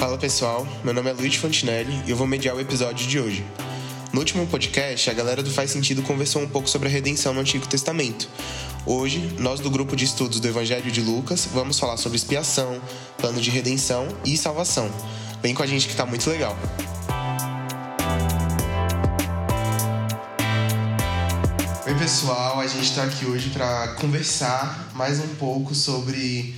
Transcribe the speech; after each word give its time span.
Fala 0.00 0.16
pessoal, 0.16 0.66
meu 0.82 0.94
nome 0.94 1.10
é 1.10 1.12
Luiz 1.12 1.34
Fontinelli 1.34 1.92
e 2.06 2.10
eu 2.10 2.16
vou 2.16 2.26
mediar 2.26 2.56
o 2.56 2.60
episódio 2.60 3.06
de 3.06 3.20
hoje. 3.20 3.44
No 4.14 4.20
último 4.20 4.46
podcast, 4.46 5.10
a 5.10 5.12
galera 5.12 5.42
do 5.42 5.50
Faz 5.50 5.70
Sentido 5.70 6.00
conversou 6.00 6.40
um 6.40 6.48
pouco 6.48 6.70
sobre 6.70 6.88
a 6.88 6.90
redenção 6.90 7.34
no 7.34 7.40
Antigo 7.40 7.66
Testamento. 7.66 8.26
Hoje, 8.86 9.18
nós 9.38 9.60
do 9.60 9.68
grupo 9.68 9.94
de 9.94 10.06
estudos 10.06 10.40
do 10.40 10.48
Evangelho 10.48 10.90
de 10.90 11.02
Lucas 11.02 11.46
vamos 11.52 11.78
falar 11.78 11.98
sobre 11.98 12.16
expiação, 12.16 12.80
plano 13.18 13.42
de 13.42 13.50
redenção 13.50 14.08
e 14.24 14.38
salvação. 14.38 14.90
Vem 15.42 15.54
com 15.54 15.62
a 15.62 15.66
gente 15.66 15.86
que 15.86 15.94
tá 15.94 16.06
muito 16.06 16.30
legal. 16.30 16.56
Oi 21.86 21.94
pessoal, 21.96 22.58
a 22.58 22.66
gente 22.66 22.84
está 22.84 23.04
aqui 23.04 23.26
hoje 23.26 23.50
para 23.50 23.88
conversar 24.00 24.92
mais 24.94 25.20
um 25.20 25.28
pouco 25.34 25.74
sobre 25.74 26.54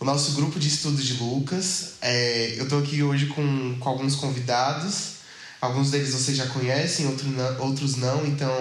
o 0.00 0.04
nosso 0.04 0.32
grupo 0.32 0.58
de 0.58 0.68
estudos 0.68 1.04
de 1.04 1.14
Lucas. 1.14 1.94
É, 2.00 2.54
eu 2.56 2.64
estou 2.64 2.80
aqui 2.80 3.02
hoje 3.02 3.26
com, 3.26 3.76
com 3.78 3.88
alguns 3.88 4.14
convidados. 4.16 5.14
Alguns 5.60 5.90
deles 5.90 6.12
vocês 6.12 6.36
já 6.36 6.46
conhecem, 6.46 7.06
outro 7.06 7.26
não, 7.28 7.66
outros 7.66 7.96
não, 7.96 8.26
então 8.26 8.52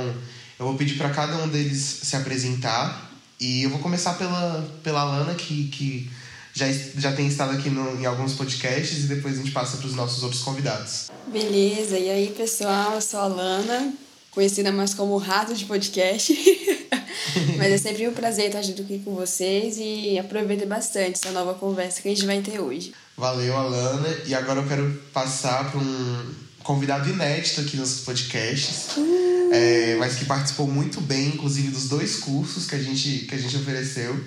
eu 0.58 0.66
vou 0.66 0.76
pedir 0.76 0.98
para 0.98 1.10
cada 1.10 1.38
um 1.38 1.50
deles 1.50 2.00
se 2.04 2.16
apresentar. 2.16 3.12
E 3.40 3.64
eu 3.64 3.70
vou 3.70 3.80
começar 3.80 4.14
pela, 4.14 4.66
pela 4.82 5.04
Lana, 5.04 5.36
que, 5.36 5.68
que 5.68 6.10
já, 6.54 6.66
já 6.98 7.12
tem 7.12 7.28
estado 7.28 7.58
aqui 7.58 7.70
no, 7.70 8.00
em 8.00 8.06
alguns 8.06 8.36
podcasts, 8.36 9.04
e 9.04 9.08
depois 9.08 9.34
a 9.36 9.42
gente 9.42 9.52
passa 9.52 9.78
para 9.78 9.88
os 9.88 9.96
nossos 9.96 10.24
outros 10.24 10.42
convidados. 10.42 11.12
Beleza, 11.28 11.98
e 11.98 12.10
aí 12.10 12.34
pessoal, 12.38 12.94
eu 12.94 13.02
sou 13.02 13.20
a 13.20 13.28
Lana, 13.28 13.94
conhecida 14.34 14.72
mais 14.72 14.94
como 14.94 15.16
Rato 15.18 15.54
de 15.54 15.66
Podcast. 15.66 16.34
Mas 17.58 17.72
é 17.72 17.78
sempre 17.78 18.08
um 18.08 18.14
prazer 18.14 18.48
estar 18.48 18.62
junto 18.62 18.82
aqui 18.82 19.00
com 19.00 19.14
vocês 19.16 19.78
e 19.78 20.18
aproveitem 20.20 20.68
bastante 20.68 21.14
essa 21.14 21.32
nova 21.32 21.54
conversa 21.54 22.02
que 22.02 22.10
a 22.10 22.12
gente 22.12 22.26
vai 22.26 22.42
ter 22.42 22.60
hoje. 22.60 22.94
Valeu, 23.16 23.56
Alana. 23.56 24.08
E 24.26 24.34
agora 24.34 24.60
eu 24.60 24.68
quero 24.68 25.02
passar 25.14 25.72
para 25.72 25.80
um 25.80 26.34
convidado 26.64 27.10
inédito 27.10 27.62
aqui 27.62 27.78
nos 27.78 28.02
podcasts, 28.02 28.98
uh. 28.98 29.50
é, 29.54 29.96
mas 30.00 30.16
que 30.16 30.26
participou 30.26 30.68
muito 30.68 31.00
bem, 31.02 31.28
inclusive, 31.28 31.70
dos 31.70 31.90
dois 31.90 32.18
cursos 32.18 32.66
que 32.66 32.76
a 32.76 32.80
gente, 32.80 33.26
que 33.26 33.36
a 33.36 33.38
gente 33.38 33.56
ofereceu. 33.58 34.20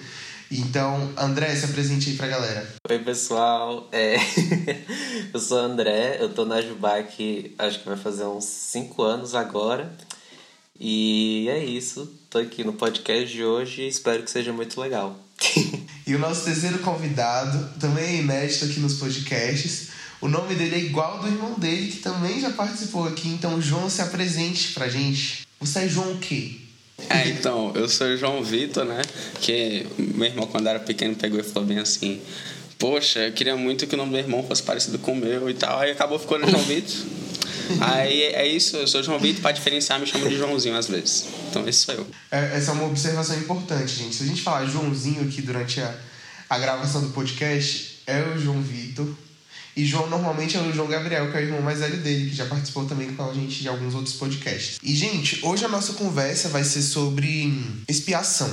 Então, 0.50 1.12
André, 1.16 1.54
se 1.56 1.64
apresente 1.64 2.10
aí 2.10 2.16
pra 2.16 2.28
galera. 2.28 2.66
Oi, 2.88 2.98
pessoal. 3.00 3.88
É... 3.90 4.16
eu 5.34 5.40
sou 5.40 5.58
o 5.58 5.60
André, 5.60 6.18
eu 6.20 6.32
tô 6.32 6.44
na 6.44 6.62
Jubac, 6.62 7.54
acho 7.58 7.80
que 7.80 7.88
vai 7.88 7.96
fazer 7.96 8.24
uns 8.24 8.44
5 8.44 9.02
anos 9.02 9.34
agora. 9.34 9.92
E 10.78 11.48
é 11.48 11.64
isso. 11.64 12.12
Tô 12.30 12.38
aqui 12.38 12.62
no 12.62 12.74
podcast 12.74 13.32
de 13.32 13.42
hoje 13.42 13.82
e 13.82 13.88
espero 13.88 14.22
que 14.22 14.30
seja 14.30 14.52
muito 14.52 14.80
legal. 14.80 15.18
e 16.06 16.14
o 16.14 16.18
nosso 16.18 16.44
terceiro 16.44 16.78
convidado 16.78 17.78
também 17.80 18.04
é 18.04 18.16
inédito 18.16 18.66
aqui 18.66 18.78
nos 18.78 18.94
podcasts. 18.94 19.88
O 20.20 20.28
nome 20.28 20.54
dele 20.54 20.76
é 20.76 20.78
igual 20.78 21.16
ao 21.16 21.22
do 21.22 21.28
irmão 21.28 21.58
dele, 21.58 21.90
que 21.90 21.98
também 21.98 22.40
já 22.40 22.50
participou 22.50 23.06
aqui. 23.06 23.28
Então, 23.28 23.60
João, 23.60 23.90
se 23.90 24.00
apresente 24.00 24.72
pra 24.72 24.88
gente. 24.88 25.46
Você 25.60 25.80
é 25.80 25.88
João 25.88 26.12
o 26.12 26.18
quê? 26.18 26.65
É, 27.08 27.28
então, 27.28 27.72
eu 27.74 27.88
sou 27.88 28.06
o 28.06 28.16
João 28.16 28.42
Vitor, 28.42 28.84
né? 28.84 29.02
Que 29.40 29.86
meu 29.98 30.28
irmão, 30.28 30.46
quando 30.46 30.66
era 30.66 30.80
pequeno, 30.80 31.14
pegou 31.14 31.38
e 31.38 31.42
falou 31.42 31.68
bem 31.68 31.78
assim: 31.78 32.20
Poxa, 32.78 33.20
eu 33.20 33.32
queria 33.32 33.56
muito 33.56 33.86
que 33.86 33.94
o 33.94 33.98
nome 33.98 34.10
do 34.10 34.12
meu 34.14 34.22
irmão 34.22 34.42
fosse 34.42 34.62
parecido 34.62 34.98
com 34.98 35.12
o 35.12 35.16
meu 35.16 35.48
e 35.48 35.54
tal. 35.54 35.78
Aí 35.78 35.90
acabou 35.90 36.18
ficando 36.18 36.48
João 36.48 36.62
Vitor. 36.64 36.94
Aí 37.80 38.22
é 38.22 38.46
isso, 38.46 38.76
eu 38.76 38.86
sou 38.86 39.02
João 39.02 39.18
Vitor, 39.18 39.42
para 39.42 39.52
diferenciar, 39.52 39.98
me 39.98 40.06
chamo 40.06 40.28
de 40.28 40.36
Joãozinho 40.36 40.76
às 40.76 40.86
vezes. 40.86 41.26
Então, 41.50 41.66
esse 41.68 41.80
sou 41.80 41.94
eu. 41.94 42.06
É, 42.30 42.56
essa 42.56 42.70
é 42.70 42.74
uma 42.74 42.84
observação 42.84 43.36
importante, 43.36 43.94
gente. 43.96 44.14
Se 44.14 44.22
a 44.22 44.26
gente 44.26 44.40
falar 44.40 44.66
Joãozinho 44.66 45.22
aqui 45.22 45.42
durante 45.42 45.80
a, 45.80 45.94
a 46.48 46.58
gravação 46.58 47.00
do 47.02 47.08
podcast, 47.08 48.02
é 48.06 48.22
o 48.22 48.38
João 48.38 48.60
Vitor. 48.62 49.06
E 49.76 49.84
João 49.84 50.08
normalmente 50.08 50.56
é 50.56 50.60
o 50.60 50.72
João 50.72 50.88
Gabriel, 50.88 51.30
que 51.30 51.36
é 51.36 51.40
o 51.40 51.44
irmão 51.44 51.60
mais 51.60 51.80
velho 51.80 51.98
dele, 51.98 52.30
que 52.30 52.36
já 52.36 52.46
participou 52.46 52.86
também 52.86 53.14
com 53.14 53.28
a 53.28 53.34
gente 53.34 53.60
de 53.60 53.68
alguns 53.68 53.94
outros 53.94 54.14
podcasts. 54.14 54.78
E, 54.82 54.94
gente, 54.94 55.44
hoje 55.44 55.66
a 55.66 55.68
nossa 55.68 55.92
conversa 55.92 56.48
vai 56.48 56.64
ser 56.64 56.80
sobre 56.80 57.52
expiação 57.86 58.50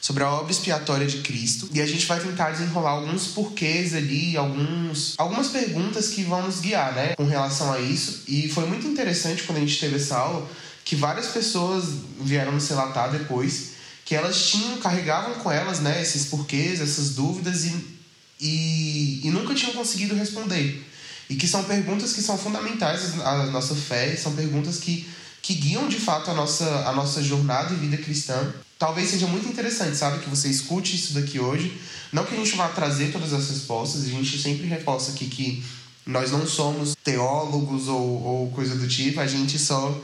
sobre 0.00 0.22
a 0.24 0.30
obra 0.30 0.50
expiatória 0.50 1.06
de 1.06 1.18
Cristo 1.18 1.68
e 1.74 1.80
a 1.80 1.86
gente 1.86 2.06
vai 2.06 2.18
tentar 2.18 2.52
desenrolar 2.52 2.92
alguns 2.92 3.28
porquês 3.28 3.94
ali, 3.94 4.36
alguns, 4.36 5.14
algumas 5.18 5.48
perguntas 5.48 6.08
que 6.08 6.24
vão 6.24 6.42
nos 6.42 6.60
guiar, 6.60 6.94
né, 6.94 7.14
com 7.14 7.26
relação 7.26 7.70
a 7.70 7.78
isso. 7.78 8.22
E 8.26 8.48
foi 8.48 8.66
muito 8.66 8.86
interessante 8.86 9.42
quando 9.42 9.58
a 9.58 9.60
gente 9.60 9.78
teve 9.78 9.96
essa 9.96 10.16
aula 10.16 10.48
que 10.84 10.96
várias 10.96 11.26
pessoas 11.26 11.84
vieram 12.20 12.52
nos 12.52 12.66
relatar 12.68 13.10
depois 13.10 13.72
que 14.04 14.14
elas 14.14 14.48
tinham, 14.48 14.78
carregavam 14.78 15.34
com 15.34 15.52
elas, 15.52 15.80
né, 15.80 16.00
esses 16.02 16.24
porquês, 16.24 16.80
essas 16.80 17.14
dúvidas 17.14 17.64
e, 17.66 17.99
e, 18.40 19.20
e 19.24 19.30
nunca 19.30 19.54
tinham 19.54 19.72
conseguido 19.72 20.14
responder. 20.14 20.84
E 21.28 21.36
que 21.36 21.46
são 21.46 21.62
perguntas 21.64 22.12
que 22.12 22.22
são 22.22 22.36
fundamentais 22.36 23.20
à 23.20 23.46
nossa 23.46 23.74
fé, 23.74 24.16
são 24.16 24.34
perguntas 24.34 24.78
que, 24.78 25.08
que 25.40 25.54
guiam 25.54 25.88
de 25.88 25.98
fato 25.98 26.30
a 26.30 26.34
nossa, 26.34 26.88
a 26.88 26.92
nossa 26.92 27.22
jornada 27.22 27.72
e 27.72 27.76
vida 27.76 27.96
cristã 27.96 28.52
talvez 28.80 29.10
seja 29.10 29.26
muito 29.26 29.46
interessante, 29.46 29.94
sabe? 29.94 30.20
Que 30.20 30.30
você 30.30 30.48
escute 30.48 30.96
isso 30.96 31.12
daqui 31.12 31.38
hoje. 31.38 31.78
Não 32.10 32.24
que 32.24 32.34
a 32.34 32.38
gente 32.38 32.56
vá 32.56 32.66
trazer 32.68 33.12
todas 33.12 33.32
as 33.34 33.48
respostas, 33.50 34.04
a 34.04 34.08
gente 34.08 34.40
sempre 34.40 34.66
reforça 34.66 35.12
aqui 35.12 35.26
que 35.26 35.62
nós 36.06 36.32
não 36.32 36.46
somos 36.46 36.96
teólogos 37.04 37.88
ou, 37.88 38.22
ou 38.24 38.50
coisa 38.52 38.74
do 38.74 38.88
tipo, 38.88 39.20
a 39.20 39.26
gente 39.26 39.58
só 39.58 39.94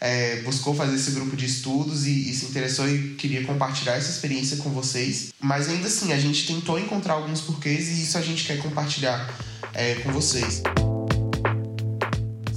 é, 0.00 0.42
buscou 0.42 0.74
fazer 0.74 0.94
esse 0.94 1.10
grupo 1.12 1.36
de 1.36 1.46
estudos 1.46 2.06
e, 2.06 2.30
e, 2.30 2.34
se 2.34 2.46
interessou 2.46 2.88
e 2.88 3.14
queria 3.14 3.44
compartilhar 3.44 3.94
essa 3.94 4.10
experiência 4.10 4.58
com 4.58 4.70
vocês. 4.70 5.32
Mas 5.40 5.68
ainda 5.68 5.86
assim, 5.86 6.12
a 6.12 6.18
gente 6.18 6.46
tentou 6.46 6.78
encontrar 6.78 7.14
alguns 7.14 7.40
porquês 7.40 7.88
e 7.88 8.02
isso 8.02 8.18
a 8.18 8.22
gente 8.22 8.44
quer 8.44 8.58
compartilhar 8.58 9.28
é, 9.72 9.94
com 9.96 10.12
vocês. 10.12 10.62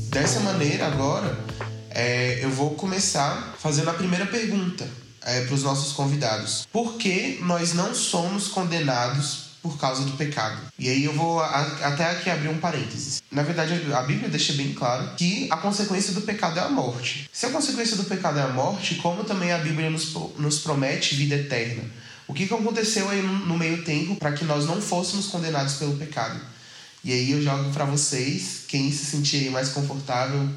Dessa 0.09 0.39
maneira, 0.39 0.87
agora, 0.87 1.37
é, 1.89 2.39
eu 2.43 2.49
vou 2.49 2.71
começar 2.75 3.55
fazendo 3.59 3.89
a 3.89 3.93
primeira 3.93 4.25
pergunta 4.25 4.87
é, 5.21 5.41
para 5.45 5.53
os 5.53 5.63
nossos 5.63 5.93
convidados. 5.93 6.67
Por 6.71 6.95
que 6.97 7.39
nós 7.41 7.73
não 7.73 7.93
somos 7.93 8.47
condenados 8.47 9.48
por 9.61 9.77
causa 9.77 10.03
do 10.03 10.13
pecado? 10.13 10.59
E 10.77 10.89
aí 10.89 11.03
eu 11.03 11.13
vou 11.13 11.39
a, 11.39 11.61
até 11.83 12.05
aqui 12.05 12.29
abrir 12.29 12.49
um 12.49 12.57
parênteses. 12.57 13.21
Na 13.31 13.43
verdade, 13.43 13.73
a 13.93 14.01
Bíblia 14.01 14.29
deixa 14.29 14.53
bem 14.53 14.73
claro 14.73 15.15
que 15.15 15.47
a 15.51 15.57
consequência 15.57 16.13
do 16.13 16.21
pecado 16.21 16.59
é 16.59 16.63
a 16.63 16.69
morte. 16.69 17.29
Se 17.31 17.45
a 17.45 17.49
consequência 17.49 17.95
do 17.97 18.05
pecado 18.05 18.39
é 18.39 18.43
a 18.43 18.49
morte, 18.49 18.95
como 18.95 19.23
também 19.23 19.51
a 19.51 19.57
Bíblia 19.57 19.89
nos, 19.89 20.13
nos 20.37 20.59
promete 20.59 21.15
vida 21.15 21.35
eterna? 21.35 21.83
O 22.29 22.33
que, 22.33 22.45
que 22.45 22.53
aconteceu 22.53 23.09
aí 23.09 23.23
no, 23.23 23.57
meio 23.57 23.83
tempo 23.83 24.15
para 24.15 24.31
que 24.31 24.45
nós 24.45 24.65
não 24.67 24.79
fôssemos 24.79 25.25
condenados 25.25 25.73
pelo 25.73 25.97
pecado? 25.97 26.39
E 27.03 27.11
aí 27.11 27.31
eu 27.31 27.41
jogo 27.41 27.71
para 27.71 27.85
vocês, 27.85 28.65
quem 28.67 28.91
se 28.91 29.05
sentir 29.05 29.49
mais 29.49 29.69
confortável 29.69 30.47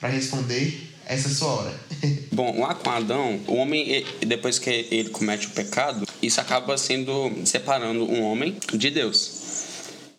para 0.00 0.08
responder, 0.08 0.90
essa 1.06 1.28
é 1.28 1.30
a 1.30 1.34
sua 1.34 1.48
hora. 1.48 1.80
Bom, 2.32 2.60
lá 2.60 2.74
com 2.74 2.90
Adão, 2.90 3.40
o 3.46 3.54
homem, 3.54 4.04
depois 4.26 4.58
que 4.58 4.70
ele 4.90 5.10
comete 5.10 5.46
o 5.46 5.50
pecado, 5.50 6.04
isso 6.22 6.40
acaba 6.40 6.76
sendo 6.76 7.32
separando 7.44 8.04
um 8.04 8.22
homem 8.22 8.56
de 8.72 8.90
Deus. 8.90 9.40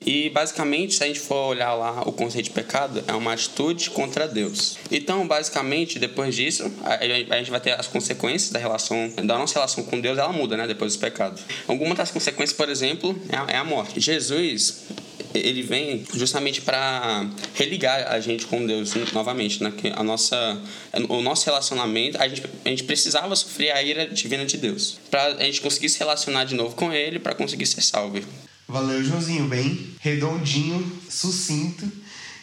E 0.03 0.29
basicamente, 0.31 0.95
se 0.95 1.03
a 1.03 1.07
gente 1.07 1.19
for 1.19 1.49
olhar 1.49 1.75
lá 1.75 2.01
o 2.01 2.11
conceito 2.11 2.45
de 2.45 2.51
pecado, 2.51 3.03
é 3.07 3.13
uma 3.13 3.33
atitude 3.33 3.91
contra 3.91 4.27
Deus. 4.27 4.77
Então, 4.89 5.27
basicamente, 5.27 5.99
depois 5.99 6.35
disso, 6.35 6.71
a 6.83 7.37
gente 7.37 7.51
vai 7.51 7.59
ter 7.59 7.79
as 7.79 7.85
consequências 7.85 8.51
da 8.51 8.57
relação, 8.57 9.13
da 9.17 9.37
nossa 9.37 9.53
relação 9.53 9.83
com 9.83 10.01
Deus, 10.01 10.17
ela 10.17 10.33
muda, 10.33 10.57
né, 10.57 10.65
depois 10.65 10.95
do 10.95 10.99
pecado. 10.99 11.39
Algumas 11.67 11.97
das 11.99 12.09
consequências, 12.09 12.57
por 12.57 12.67
exemplo, 12.67 13.15
é 13.29 13.57
a 13.57 13.59
é 13.59 13.63
morte. 13.63 13.99
Jesus, 13.99 14.85
ele 15.33 15.61
vem 15.61 16.05
justamente 16.13 16.61
para 16.61 17.25
religar 17.55 18.11
a 18.11 18.19
gente 18.19 18.45
com 18.45 18.65
Deus 18.65 18.93
novamente, 19.13 19.63
né? 19.63 19.73
A 19.95 20.03
nossa, 20.03 20.61
o 21.09 21.21
nosso 21.21 21.45
relacionamento, 21.45 22.21
a 22.21 22.27
gente, 22.27 22.43
a 22.65 22.69
gente 22.69 22.83
precisava 22.83 23.35
sofrer 23.35 23.71
a 23.71 23.81
ira 23.81 24.07
divina 24.07 24.45
de 24.45 24.57
Deus 24.57 24.99
para 25.09 25.25
a 25.27 25.43
gente 25.43 25.61
conseguir 25.61 25.89
se 25.89 25.99
relacionar 25.99 26.45
de 26.45 26.55
novo 26.55 26.75
com 26.75 26.91
Ele, 26.91 27.19
para 27.19 27.33
conseguir 27.33 27.65
ser 27.65 27.81
salvo. 27.81 28.19
Valeu, 28.67 29.03
Joãozinho, 29.03 29.47
bem 29.47 29.95
redondinho, 29.99 30.99
sucinto. 31.09 31.91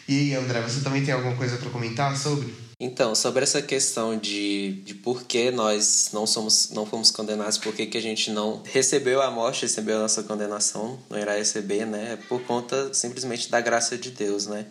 E 0.07 0.33
André, 0.33 0.61
você 0.61 0.81
também 0.81 1.03
tem 1.03 1.13
alguma 1.13 1.35
coisa 1.35 1.57
para 1.57 1.69
comentar 1.69 2.15
sobre? 2.17 2.68
Então, 2.81 3.13
sobre 3.13 3.43
essa 3.43 3.61
questão 3.61 4.17
de, 4.17 4.71
de 4.85 4.93
por 4.93 5.23
que 5.25 5.51
nós 5.51 6.11
não 6.13 6.25
somos 6.25 6.69
não 6.69 6.85
fomos 6.85 7.11
condenados, 7.11 7.57
por 7.57 7.75
que, 7.75 7.85
que 7.85 7.97
a 7.97 8.01
gente 8.01 8.31
não 8.31 8.63
recebeu 8.63 9.21
a 9.21 9.29
morte, 9.29 9.63
recebeu 9.63 9.97
a 9.97 10.01
nossa 10.03 10.23
condenação, 10.23 10.97
não 11.09 11.19
irá 11.19 11.33
receber, 11.35 11.85
né? 11.85 12.13
É 12.13 12.15
por 12.15 12.41
conta 12.43 12.93
simplesmente 12.93 13.49
da 13.49 13.59
graça 13.59 13.97
de 13.97 14.11
Deus, 14.11 14.47
né? 14.47 14.65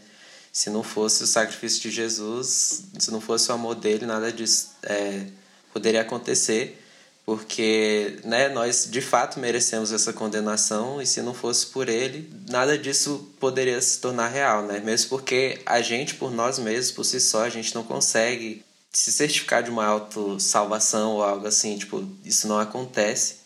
Se 0.51 0.71
não 0.71 0.83
fosse 0.83 1.23
o 1.23 1.27
sacrifício 1.27 1.83
de 1.83 1.91
Jesus, 1.91 2.85
se 2.99 3.11
não 3.11 3.21
fosse 3.21 3.51
o 3.51 3.55
amor 3.55 3.75
dele, 3.75 4.07
nada 4.07 4.33
disso 4.33 4.71
é, 4.85 5.27
poderia 5.71 6.01
acontecer 6.01 6.83
porque 7.29 8.21
né, 8.25 8.49
nós 8.49 8.89
de 8.91 9.03
fato 9.03 9.39
merecemos 9.39 9.93
essa 9.93 10.15
condenação 10.15 11.03
e 11.03 11.07
se 11.07 11.21
não 11.21 11.35
fosse 11.35 11.67
por 11.67 11.87
ele, 11.87 12.27
nada 12.49 12.79
disso 12.79 13.31
poderia 13.39 13.83
se 13.83 14.01
tornar 14.01 14.29
real, 14.29 14.63
né? 14.63 14.81
Mesmo 14.81 15.11
porque 15.11 15.61
a 15.67 15.83
gente, 15.83 16.15
por 16.15 16.31
nós 16.31 16.59
mesmos, 16.59 16.91
por 16.91 17.05
si 17.05 17.21
só, 17.21 17.45
a 17.45 17.51
gente 17.51 17.75
não 17.75 17.85
consegue 17.85 18.65
se 18.91 19.13
certificar 19.13 19.63
de 19.63 19.69
uma 19.69 19.85
autossalvação 19.85 21.17
ou 21.17 21.23
algo 21.23 21.47
assim, 21.47 21.77
tipo, 21.77 22.03
isso 22.25 22.49
não 22.49 22.59
acontece. 22.59 23.41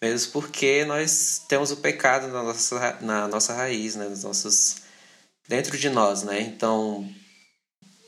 Mesmo 0.00 0.30
porque 0.30 0.84
nós 0.84 1.42
temos 1.48 1.72
o 1.72 1.78
pecado 1.78 2.28
na 2.28 2.44
nossa, 2.44 2.98
na 3.00 3.26
nossa 3.26 3.52
raiz, 3.52 3.96
né? 3.96 4.08
Nos 4.08 4.22
nossos 4.22 4.76
dentro 5.48 5.76
de 5.76 5.90
nós, 5.90 6.22
né? 6.22 6.40
Então, 6.40 7.04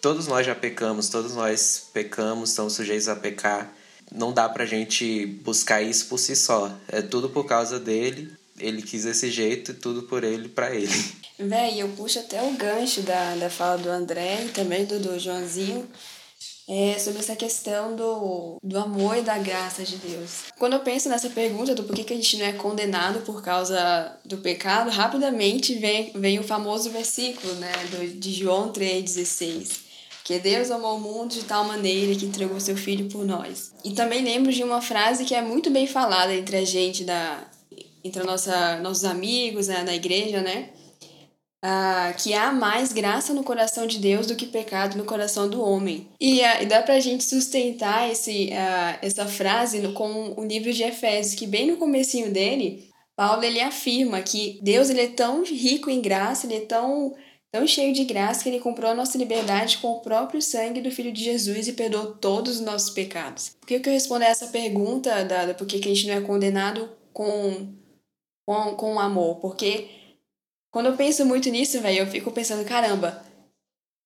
todos 0.00 0.28
nós 0.28 0.46
já 0.46 0.54
pecamos, 0.54 1.08
todos 1.08 1.34
nós 1.34 1.88
pecamos, 1.92 2.50
estamos 2.50 2.74
sujeitos 2.74 3.08
a 3.08 3.16
pecar. 3.16 3.79
Não 4.12 4.32
dá 4.32 4.48
pra 4.48 4.66
gente 4.66 5.26
buscar 5.26 5.82
isso 5.82 6.06
por 6.06 6.18
si 6.18 6.34
só. 6.34 6.72
É 6.88 7.00
tudo 7.00 7.28
por 7.28 7.44
causa 7.44 7.78
dele. 7.78 8.32
Ele 8.58 8.82
quis 8.82 9.04
desse 9.04 9.30
jeito 9.30 9.70
e 9.70 9.74
tudo 9.74 10.02
por 10.02 10.24
ele 10.24 10.48
para 10.48 10.74
ele. 10.74 10.92
Véi, 11.38 11.80
eu 11.80 11.88
puxo 11.90 12.18
até 12.18 12.42
o 12.42 12.52
gancho 12.52 13.00
da, 13.02 13.34
da 13.36 13.48
fala 13.48 13.78
do 13.78 13.88
André 13.88 14.44
e 14.44 14.48
também 14.50 14.84
do, 14.84 14.98
do 14.98 15.18
Joãozinho 15.18 15.88
é, 16.68 16.98
sobre 16.98 17.18
essa 17.18 17.34
questão 17.34 17.96
do, 17.96 18.58
do 18.62 18.78
amor 18.78 19.16
e 19.16 19.22
da 19.22 19.38
graça 19.38 19.82
de 19.82 19.96
Deus. 19.96 20.44
Quando 20.58 20.74
eu 20.74 20.80
penso 20.80 21.08
nessa 21.08 21.28
pergunta 21.30 21.74
do 21.74 21.82
porquê 21.82 22.04
que 22.04 22.12
a 22.12 22.16
gente 22.16 22.36
não 22.36 22.46
é 22.46 22.52
condenado 22.52 23.24
por 23.24 23.42
causa 23.42 24.16
do 24.24 24.38
pecado, 24.38 24.90
rapidamente 24.90 25.74
vem, 25.74 26.12
vem 26.14 26.38
o 26.38 26.44
famoso 26.44 26.90
versículo 26.90 27.54
né, 27.54 27.72
do, 27.90 28.06
de 28.20 28.32
João 28.32 28.72
3,16 28.72 29.89
que 30.30 30.38
Deus 30.38 30.70
amou 30.70 30.96
o 30.96 31.00
mundo 31.00 31.34
de 31.34 31.42
tal 31.42 31.64
maneira 31.64 32.14
que 32.14 32.24
entregou 32.24 32.60
seu 32.60 32.76
filho 32.76 33.08
por 33.08 33.24
nós. 33.24 33.74
E 33.84 33.90
também 33.90 34.22
lembro 34.22 34.52
de 34.52 34.62
uma 34.62 34.80
frase 34.80 35.24
que 35.24 35.34
é 35.34 35.42
muito 35.42 35.70
bem 35.70 35.88
falada 35.88 36.32
entre 36.32 36.56
a 36.56 36.64
gente, 36.64 37.02
da, 37.02 37.50
entre 38.04 38.22
a 38.22 38.24
nossa, 38.24 38.78
nossos 38.78 39.04
amigos 39.04 39.66
né, 39.66 39.82
na 39.82 39.92
igreja, 39.92 40.40
né? 40.40 40.70
Ah, 41.62 42.14
que 42.16 42.32
há 42.32 42.52
mais 42.52 42.92
graça 42.92 43.34
no 43.34 43.42
coração 43.42 43.88
de 43.88 43.98
Deus 43.98 44.28
do 44.28 44.36
que 44.36 44.46
pecado 44.46 44.96
no 44.96 45.04
coração 45.04 45.50
do 45.50 45.60
homem. 45.60 46.06
E, 46.20 46.44
ah, 46.44 46.62
e 46.62 46.66
dá 46.66 46.80
pra 46.80 47.00
gente 47.00 47.24
sustentar 47.24 48.08
esse, 48.08 48.52
ah, 48.52 49.00
essa 49.02 49.26
frase 49.26 49.80
no, 49.80 49.92
com 49.94 50.34
o 50.36 50.44
livro 50.44 50.72
de 50.72 50.84
Efésios, 50.84 51.34
que 51.34 51.46
bem 51.46 51.66
no 51.66 51.76
comecinho 51.76 52.32
dele, 52.32 52.88
Paulo 53.16 53.42
ele 53.42 53.60
afirma 53.60 54.22
que 54.22 54.60
Deus 54.62 54.90
ele 54.90 55.02
é 55.02 55.08
tão 55.08 55.42
rico 55.42 55.90
em 55.90 56.00
graça, 56.00 56.46
ele 56.46 56.54
é 56.54 56.66
tão 56.66 57.14
tão 57.52 57.66
cheio 57.66 57.92
de 57.92 58.04
graça 58.04 58.42
que 58.42 58.48
ele 58.48 58.60
comprou 58.60 58.90
a 58.90 58.94
nossa 58.94 59.18
liberdade 59.18 59.78
com 59.78 59.88
o 59.88 60.00
próprio 60.00 60.40
sangue 60.40 60.80
do 60.80 60.90
Filho 60.90 61.12
de 61.12 61.22
Jesus 61.22 61.68
e 61.68 61.72
perdoou 61.72 62.14
todos 62.14 62.56
os 62.56 62.60
nossos 62.60 62.90
pecados. 62.90 63.56
Por 63.60 63.66
que, 63.66 63.80
que 63.80 63.88
eu 63.88 63.92
respondo 63.92 64.24
a 64.24 64.28
essa 64.28 64.48
pergunta, 64.48 65.24
da 65.24 65.52
por 65.54 65.66
que, 65.66 65.80
que 65.80 65.88
a 65.90 65.94
gente 65.94 66.06
não 66.06 66.14
é 66.14 66.20
condenado 66.20 66.90
com, 67.12 67.74
com, 68.46 68.76
com 68.76 69.00
amor? 69.00 69.36
Porque 69.40 69.88
quando 70.70 70.86
eu 70.86 70.96
penso 70.96 71.24
muito 71.24 71.50
nisso, 71.50 71.80
velho, 71.80 72.00
eu 72.00 72.06
fico 72.06 72.30
pensando, 72.30 72.64
caramba, 72.64 73.24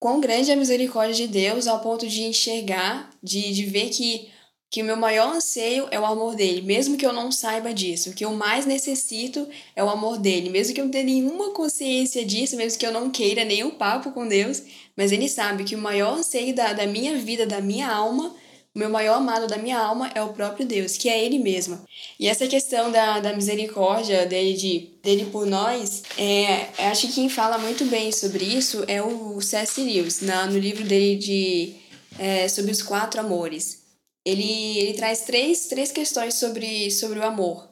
quão 0.01 0.21
grande 0.21 0.51
é 0.51 0.55
a 0.55 0.57
misericórdia 0.57 1.15
de 1.15 1.29
Deus 1.29 1.67
ao 1.67 1.81
ponto 1.81 2.07
de 2.07 2.23
enxergar, 2.23 3.11
de, 3.23 3.53
de 3.53 3.67
ver 3.67 3.91
que 3.91 4.33
que 4.75 4.83
o 4.83 4.85
meu 4.85 4.97
maior 4.97 5.37
anseio 5.37 5.87
é 5.93 6.01
o 6.01 6.05
amor 6.05 6.35
dele, 6.35 6.61
mesmo 6.61 6.97
que 6.97 7.07
eu 7.07 7.13
não 7.13 7.31
saiba 7.31 7.73
disso. 7.73 8.11
O 8.11 8.13
que 8.13 8.25
eu 8.25 8.33
mais 8.33 8.67
necessito 8.67 9.49
é 9.77 9.85
o 9.85 9.89
amor 9.89 10.19
dele, 10.19 10.51
mesmo 10.51 10.75
que 10.75 10.81
eu 10.81 10.85
não 10.85 10.91
tenha 10.91 11.05
nenhuma 11.05 11.51
consciência 11.51 12.25
disso, 12.25 12.57
mesmo 12.57 12.77
que 12.77 12.85
eu 12.85 12.91
não 12.91 13.09
queira 13.09 13.45
nenhum 13.45 13.71
papo 13.71 14.11
com 14.11 14.27
Deus, 14.27 14.65
mas 14.97 15.13
ele 15.13 15.29
sabe 15.29 15.63
que 15.63 15.77
o 15.77 15.79
maior 15.79 16.19
anseio 16.19 16.53
da, 16.53 16.73
da 16.73 16.89
minha 16.89 17.17
vida, 17.17 17.47
da 17.47 17.61
minha 17.61 17.89
alma, 17.89 18.35
o 18.75 18.79
meu 18.81 18.91
maior 18.91 19.19
amado 19.19 19.47
da 19.47 19.57
minha 19.57 19.79
alma 19.79 20.11
é 20.13 20.21
o 20.21 20.33
próprio 20.33 20.67
Deus, 20.67 20.97
que 20.97 21.09
é 21.09 21.25
Ele 21.25 21.39
mesmo. 21.39 21.79
E 22.19 22.27
essa 22.27 22.49
questão 22.49 22.91
da, 22.91 23.21
da 23.21 23.33
misericórdia 23.33 24.27
dele, 24.27 24.55
de, 24.55 24.91
dele 25.01 25.27
por 25.27 25.47
nós, 25.47 26.03
é, 26.19 26.67
acho 26.91 27.07
que 27.07 27.13
quem 27.13 27.29
fala 27.29 27.59
muito 27.59 27.85
bem 27.85 28.11
sobre 28.11 28.45
isso 28.45 28.83
é 28.89 29.01
o 29.01 29.41
C.S. 29.41 29.81
Lewis, 29.81 30.21
na, 30.21 30.47
no 30.47 30.59
livro 30.59 30.83
dele 30.83 31.15
de, 31.15 31.75
é, 32.19 32.49
sobre 32.49 32.73
os 32.73 32.83
quatro 32.83 33.21
amores 33.21 33.84
ele, 34.25 34.79
ele 34.79 34.95
traz 34.95 35.21
três, 35.21 35.67
três 35.67 35.93
questões 35.93 36.35
sobre, 36.35 36.91
sobre 36.91 37.19
o 37.19 37.25
amor. 37.25 37.69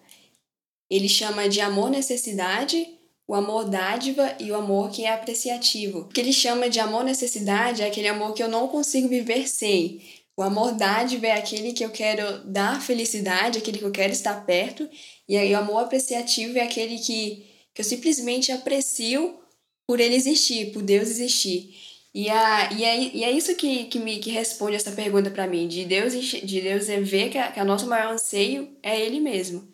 Ele 0.90 1.08
chama 1.08 1.49
de 1.49 1.60
amor 1.60 1.90
necessidade, 1.90 2.87
o 3.26 3.34
amor 3.34 3.69
dádiva 3.69 4.37
e 4.38 4.50
o 4.50 4.54
amor 4.54 4.90
que 4.90 5.04
é 5.04 5.12
apreciativo. 5.12 6.00
O 6.00 6.08
que 6.08 6.20
ele 6.20 6.32
chama 6.32 6.69
de 6.69 6.78
amor 6.78 7.04
necessidade 7.04 7.82
é 7.82 7.87
aquele 7.87 8.08
amor 8.08 8.34
que 8.34 8.43
eu 8.43 8.49
não 8.49 8.69
consigo 8.69 9.08
viver 9.08 9.49
sem. 9.49 10.02
O 10.37 10.43
amor 10.43 10.72
dádiva 10.72 11.26
é 11.26 11.32
aquele 11.32 11.72
que 11.72 11.84
eu 11.84 11.90
quero 11.90 12.44
dar 12.44 12.81
felicidade, 12.82 13.58
aquele 13.58 13.78
que 13.78 13.84
eu 13.84 13.90
quero 13.90 14.12
estar 14.12 14.44
perto. 14.44 14.88
E 15.28 15.37
aí 15.37 15.54
o 15.54 15.58
amor 15.58 15.84
apreciativo 15.84 16.58
é 16.58 16.62
aquele 16.62 16.99
que, 16.99 17.46
que 17.75 17.81
eu 17.81 17.84
simplesmente 17.84 18.52
aprecio 18.52 19.38
por 19.87 20.00
ele 20.00 20.14
existir, 20.14 20.72
por 20.72 20.82
Deus 20.82 21.08
existir. 21.08 21.75
E, 22.14 22.29
a, 22.29 22.73
e, 22.73 22.85
é, 22.85 23.17
e 23.17 23.25
é 23.25 23.31
isso 23.31 23.56
que, 23.56 23.85
que 23.85 23.99
me 23.99 24.19
que 24.19 24.31
responde 24.31 24.76
essa 24.76 24.93
pergunta 24.93 25.31
para 25.31 25.47
mim, 25.47 25.67
de 25.67 25.85
Deus, 25.85 26.12
de 26.12 26.61
Deus 26.61 26.88
é 26.88 27.00
ver 27.00 27.31
que, 27.31 27.43
que 27.53 27.61
a 27.61 27.64
nosso 27.64 27.87
maior 27.87 28.12
anseio 28.12 28.76
é 28.82 29.00
Ele 29.00 29.19
mesmo. 29.19 29.73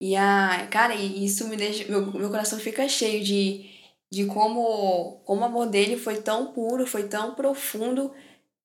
E 0.00 0.16
a, 0.16 0.66
cara, 0.70 0.94
isso 0.94 1.46
me 1.48 1.56
deixa, 1.56 1.88
meu, 1.88 2.12
meu 2.12 2.30
coração 2.30 2.58
fica 2.58 2.88
cheio 2.88 3.22
de, 3.22 3.68
de 4.10 4.26
como, 4.26 5.20
como 5.24 5.42
o 5.42 5.44
amor 5.44 5.66
dele 5.66 5.96
foi 5.96 6.20
tão 6.20 6.52
puro, 6.52 6.86
foi 6.86 7.08
tão 7.08 7.34
profundo 7.34 8.12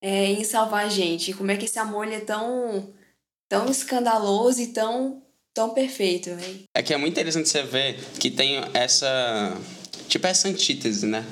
é, 0.02 0.26
em 0.26 0.44
salvar 0.44 0.86
a 0.86 0.90
gente. 0.90 1.34
Como 1.34 1.52
é 1.52 1.58
que 1.58 1.66
esse 1.66 1.80
amor 1.80 2.06
ele 2.06 2.16
é 2.16 2.20
tão, 2.20 2.94
tão 3.50 3.70
escandaloso 3.70 4.62
e 4.62 4.68
tão, 4.68 5.24
tão 5.54 5.72
perfeito, 5.72 6.36
véio. 6.36 6.64
É 6.76 6.84
que 6.84 6.94
é 6.94 6.98
muito 6.98 7.14
interessante 7.14 7.50
você 7.50 7.64
ver 7.64 8.00
que 8.20 8.30
tem 8.30 8.62
essa, 8.74 9.56
tipo 10.08 10.26
essa 10.26 10.48
antítese, 10.48 11.06
né? 11.06 11.26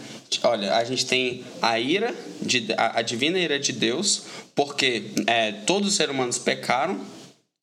Olha, 0.44 0.76
a 0.76 0.84
gente 0.84 1.06
tem 1.06 1.44
a 1.62 1.80
ira, 1.80 2.16
de, 2.42 2.68
a, 2.78 3.00
a 3.00 3.02
divina 3.02 3.38
ira 3.38 3.60
de 3.60 3.74
Deus, 3.74 4.24
porque 4.56 5.12
é, 5.28 5.52
todos 5.52 5.90
os 5.90 5.96
seres 5.96 6.14
humanos 6.14 6.38
pecaram, 6.38 7.00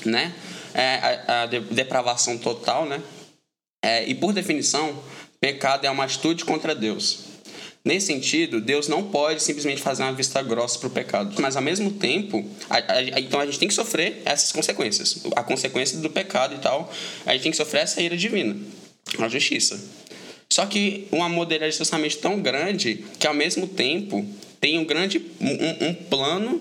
né? 0.04 0.34
É, 0.74 1.22
a, 1.26 1.42
a 1.42 1.46
depravação 1.46 2.36
total, 2.36 2.86
né? 2.86 3.02
É, 3.82 4.06
e 4.06 4.14
por 4.14 4.32
definição, 4.32 5.02
pecado 5.40 5.86
é 5.86 5.90
uma 5.90 6.04
atitude 6.04 6.44
contra 6.44 6.74
Deus. 6.74 7.28
Nesse 7.84 8.08
sentido, 8.08 8.60
Deus 8.60 8.86
não 8.86 9.04
pode 9.04 9.42
simplesmente 9.42 9.80
fazer 9.80 10.02
uma 10.02 10.12
vista 10.12 10.42
grossa 10.42 10.78
para 10.78 10.88
o 10.88 10.90
pecado. 10.90 11.40
Mas, 11.40 11.56
ao 11.56 11.62
mesmo 11.62 11.92
tempo, 11.92 12.44
a, 12.68 12.76
a, 12.76 13.20
então 13.20 13.40
a 13.40 13.46
gente 13.46 13.58
tem 13.58 13.68
que 13.68 13.74
sofrer 13.74 14.20
essas 14.24 14.52
consequências. 14.52 15.22
A 15.34 15.42
consequência 15.42 15.98
do 15.98 16.10
pecado 16.10 16.54
e 16.54 16.58
tal, 16.58 16.92
a 17.24 17.32
gente 17.32 17.42
tem 17.42 17.50
que 17.50 17.56
sofrer 17.56 17.82
essa 17.82 18.00
ira 18.02 18.16
divina, 18.16 18.56
a 19.18 19.28
justiça. 19.28 19.80
Só 20.52 20.66
que 20.66 21.06
o 21.10 21.22
amor 21.22 21.46
dele 21.46 21.66
é 21.66 21.70
justamente 21.70 22.16
tão 22.18 22.40
grande 22.40 23.04
que 23.18 23.26
ao 23.26 23.34
mesmo 23.34 23.66
tempo 23.66 24.26
tem 24.60 24.78
um 24.78 24.84
grande 24.84 25.24
um, 25.40 25.88
um 25.88 25.94
plano 25.94 26.60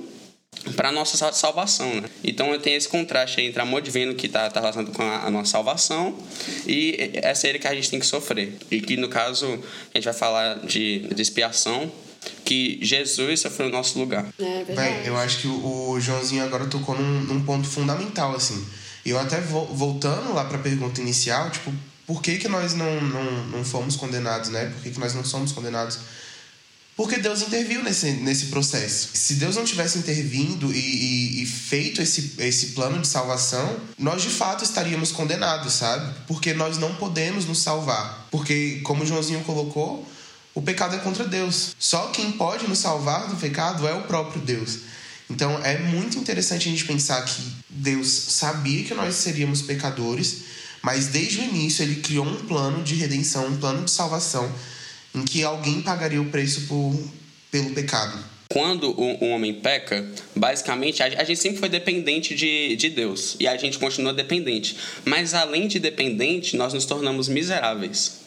para 0.75 0.91
nossa 0.91 1.31
salvação, 1.31 1.93
né? 1.95 2.09
Então 2.23 2.51
eu 2.51 2.59
tenho 2.59 2.77
esse 2.77 2.87
contraste 2.87 3.41
entre 3.41 3.61
amor 3.61 3.81
divino 3.81 4.13
que 4.15 4.25
está 4.25 4.49
tá 4.49 4.59
relacionado 4.59 4.91
com 4.91 5.03
a, 5.03 5.25
a, 5.25 5.31
nossa 5.31 5.51
salvação 5.51 6.17
e 6.65 7.11
essa 7.13 7.47
ele 7.47 7.59
que 7.59 7.67
a 7.67 7.75
gente 7.75 7.89
tem 7.89 7.99
que 7.99 8.05
sofrer. 8.05 8.57
E 8.69 8.81
que 8.81 8.97
no 8.97 9.07
caso 9.07 9.45
a 9.45 9.97
gente 9.97 10.05
vai 10.05 10.13
falar 10.13 10.65
de, 10.65 11.07
de 11.13 11.21
expiação, 11.21 11.91
que 12.43 12.79
Jesus 12.81 13.41
sofreu 13.41 13.67
no 13.67 13.73
nosso 13.73 13.97
lugar. 13.97 14.25
É 14.39 14.63
Bem, 14.65 15.05
eu 15.05 15.15
acho 15.17 15.39
que 15.41 15.47
o, 15.47 15.91
o 15.91 15.99
Joãozinho 15.99 16.43
agora 16.43 16.65
tocou 16.65 16.95
num, 16.97 17.21
num 17.21 17.45
ponto 17.45 17.67
fundamental, 17.67 18.35
assim. 18.35 18.65
E 19.05 19.11
eu 19.11 19.19
até 19.19 19.39
vou, 19.39 19.65
voltando 19.67 20.33
lá 20.33 20.43
para 20.45 20.57
a 20.57 20.61
pergunta 20.61 20.99
inicial, 20.99 21.49
tipo, 21.49 21.71
por 22.07 22.21
que, 22.21 22.37
que 22.37 22.47
nós 22.47 22.73
não, 22.73 23.01
não, 23.01 23.47
não 23.47 23.65
fomos 23.65 23.97
condenados, 23.97 24.49
né? 24.49 24.67
Por 24.67 24.81
que, 24.81 24.91
que 24.91 24.99
nós 24.99 25.13
não 25.13 25.25
somos 25.25 25.51
condenados? 25.51 25.99
Porque 26.95 27.17
Deus 27.17 27.41
interviu 27.41 27.83
nesse, 27.83 28.11
nesse 28.11 28.45
processo. 28.45 29.09
Se 29.13 29.35
Deus 29.35 29.57
não 29.57 29.65
tivesse 29.65 29.99
intervindo 29.99 30.73
e, 30.73 30.79
e, 30.79 31.43
e, 31.43 31.45
feito 31.45 32.01
esse, 32.01 32.33
esse 32.39 32.67
plano 32.67 32.99
de 32.99 33.07
salvação, 33.07 33.77
nós 33.99 34.23
de 34.23 34.29
fato 34.29 34.63
estaríamos 34.63 35.11
condenados, 35.11 35.73
sabe? 35.73 36.11
Porque 36.25 36.53
nós 36.53 36.77
não 36.79 36.95
podemos 36.95 37.45
nos 37.45 37.59
salvar. 37.59 38.27
Porque, 38.31 38.79
como 38.83 39.05
Joãozinho 39.05 39.43
colocou, 39.43 40.07
o 40.55 40.61
pecado 40.61 40.95
é 40.95 40.99
contra 40.99 41.27
Deus. 41.27 41.75
Só 41.77 42.07
quem 42.07 42.31
pode 42.31 42.67
nos 42.67 42.79
salvar 42.79 43.27
do 43.27 43.35
pecado 43.35 43.87
é 43.87 43.93
o 43.93 44.03
próprio 44.03 44.41
Deus. 44.41 44.79
Então 45.29 45.59
é 45.63 45.77
muito 45.77 46.17
interessante 46.17 46.67
a 46.67 46.71
gente 46.71 46.85
pensar 46.85 47.21
que 47.25 47.43
Deus 47.69 48.07
sabia 48.07 48.85
que 48.85 48.93
nós 48.93 49.13
seríamos 49.13 49.61
pecadores 49.61 50.46
mas 50.87 51.07
desde 51.07 51.41
o 51.41 51.43
início 51.43 51.83
ele 51.83 51.95
criou 51.95 52.25
um 52.25 52.45
plano 52.45 52.81
de 52.81 52.95
redenção, 52.95 53.45
um 53.47 53.57
plano 53.57 53.83
de 53.83 53.91
salvação, 53.91 54.49
em 55.13 55.25
que 55.25 55.43
alguém 55.43 55.81
pagaria 55.81 56.21
o 56.21 56.29
preço 56.29 56.61
por, 56.61 56.97
pelo 57.51 57.71
pecado. 57.71 58.17
Quando 58.49 58.91
o, 58.97 59.25
o 59.25 59.29
homem 59.31 59.55
peca, 59.55 60.09
basicamente 60.33 61.03
a, 61.03 61.07
a, 61.07 61.25
gente 61.25 61.41
sempre 61.41 61.59
foi 61.59 61.67
dependente 61.67 62.33
de, 62.33 62.77
de 62.77 62.89
Deus 62.89 63.35
e 63.37 63.45
a 63.45 63.57
gente 63.57 63.77
continua 63.77 64.13
dependente. 64.13 64.77
Mas 65.03 65.33
além 65.33 65.67
de 65.67 65.77
dependente, 65.77 66.55
nós 66.55 66.73
nos 66.73 66.85
tornamos 66.85 67.27
miseráveis. 67.27 68.21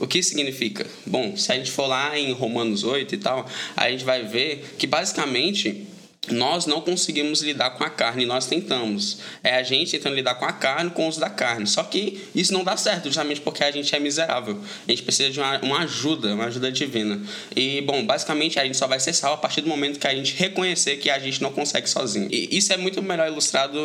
O 0.00 0.06
que 0.06 0.22
significa? 0.22 0.86
Bom, 1.04 1.36
se 1.36 1.52
a 1.52 1.56
gente 1.56 1.70
for 1.70 1.86
lá 1.86 2.18
em 2.18 2.32
Romanos 2.32 2.82
8 2.82 3.14
e 3.14 3.18
tal, 3.18 3.46
a 3.76 3.90
gente 3.90 4.06
vai 4.06 4.24
ver 4.24 4.64
que 4.78 4.86
basicamente 4.86 5.86
nós 6.30 6.66
não 6.66 6.80
conseguimos 6.80 7.40
lidar 7.40 7.70
com 7.70 7.84
a 7.84 7.90
carne, 7.90 8.26
nós 8.26 8.46
tentamos. 8.46 9.18
É 9.42 9.54
a 9.56 9.62
gente 9.62 9.92
tentando 9.92 10.16
lidar 10.16 10.34
com 10.34 10.44
a 10.44 10.52
carne, 10.52 10.90
com 10.90 11.08
os 11.08 11.16
da 11.16 11.30
carne. 11.30 11.66
Só 11.66 11.82
que 11.84 12.22
isso 12.34 12.52
não 12.52 12.64
dá 12.64 12.76
certo, 12.76 13.04
justamente 13.04 13.40
porque 13.40 13.62
a 13.62 13.70
gente 13.70 13.94
é 13.94 13.98
miserável. 13.98 14.60
A 14.86 14.90
gente 14.90 15.02
precisa 15.02 15.30
de 15.30 15.38
uma, 15.38 15.58
uma 15.60 15.78
ajuda, 15.80 16.34
uma 16.34 16.46
ajuda 16.46 16.70
divina. 16.70 17.20
E, 17.54 17.80
bom, 17.82 18.04
basicamente 18.04 18.58
a 18.58 18.64
gente 18.64 18.76
só 18.76 18.86
vai 18.86 19.00
ser 19.00 19.12
salvo 19.12 19.36
a 19.36 19.40
partir 19.40 19.60
do 19.60 19.68
momento 19.68 19.98
que 19.98 20.06
a 20.06 20.14
gente 20.14 20.34
reconhecer 20.34 20.96
que 20.96 21.10
a 21.10 21.18
gente 21.18 21.42
não 21.42 21.52
consegue 21.52 21.88
sozinho. 21.88 22.28
E 22.30 22.56
isso 22.56 22.72
é 22.72 22.76
muito 22.76 23.02
melhor 23.02 23.28
ilustrado 23.28 23.78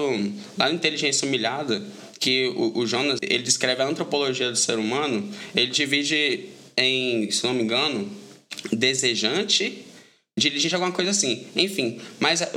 lá 0.57 0.71
Inteligência 0.71 1.27
Humilhada, 1.27 1.83
que 2.19 2.47
o, 2.55 2.79
o 2.79 2.87
Jonas, 2.87 3.19
ele 3.21 3.43
descreve 3.43 3.81
a 3.81 3.87
antropologia 3.87 4.49
do 4.49 4.57
ser 4.57 4.77
humano, 4.77 5.27
ele 5.55 5.71
divide 5.71 6.49
em, 6.77 7.29
se 7.31 7.43
não 7.43 7.53
me 7.53 7.63
engano, 7.63 8.09
desejante, 8.71 9.85
diligente, 10.41 10.75
alguma 10.75 10.91
coisa 10.91 11.11
assim. 11.11 11.45
Enfim, 11.55 11.99
mas 12.19 12.41
é, 12.41 12.51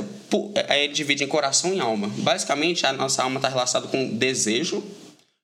aí 0.67 0.83
ele 0.85 0.93
divide 0.93 1.23
em 1.23 1.27
coração 1.27 1.73
e 1.73 1.79
alma. 1.79 2.11
Basicamente, 2.17 2.85
a 2.85 2.93
nossa 2.93 3.23
alma 3.23 3.37
está 3.37 3.49
relacionada 3.49 3.89
com 3.89 4.17
desejo 4.17 4.83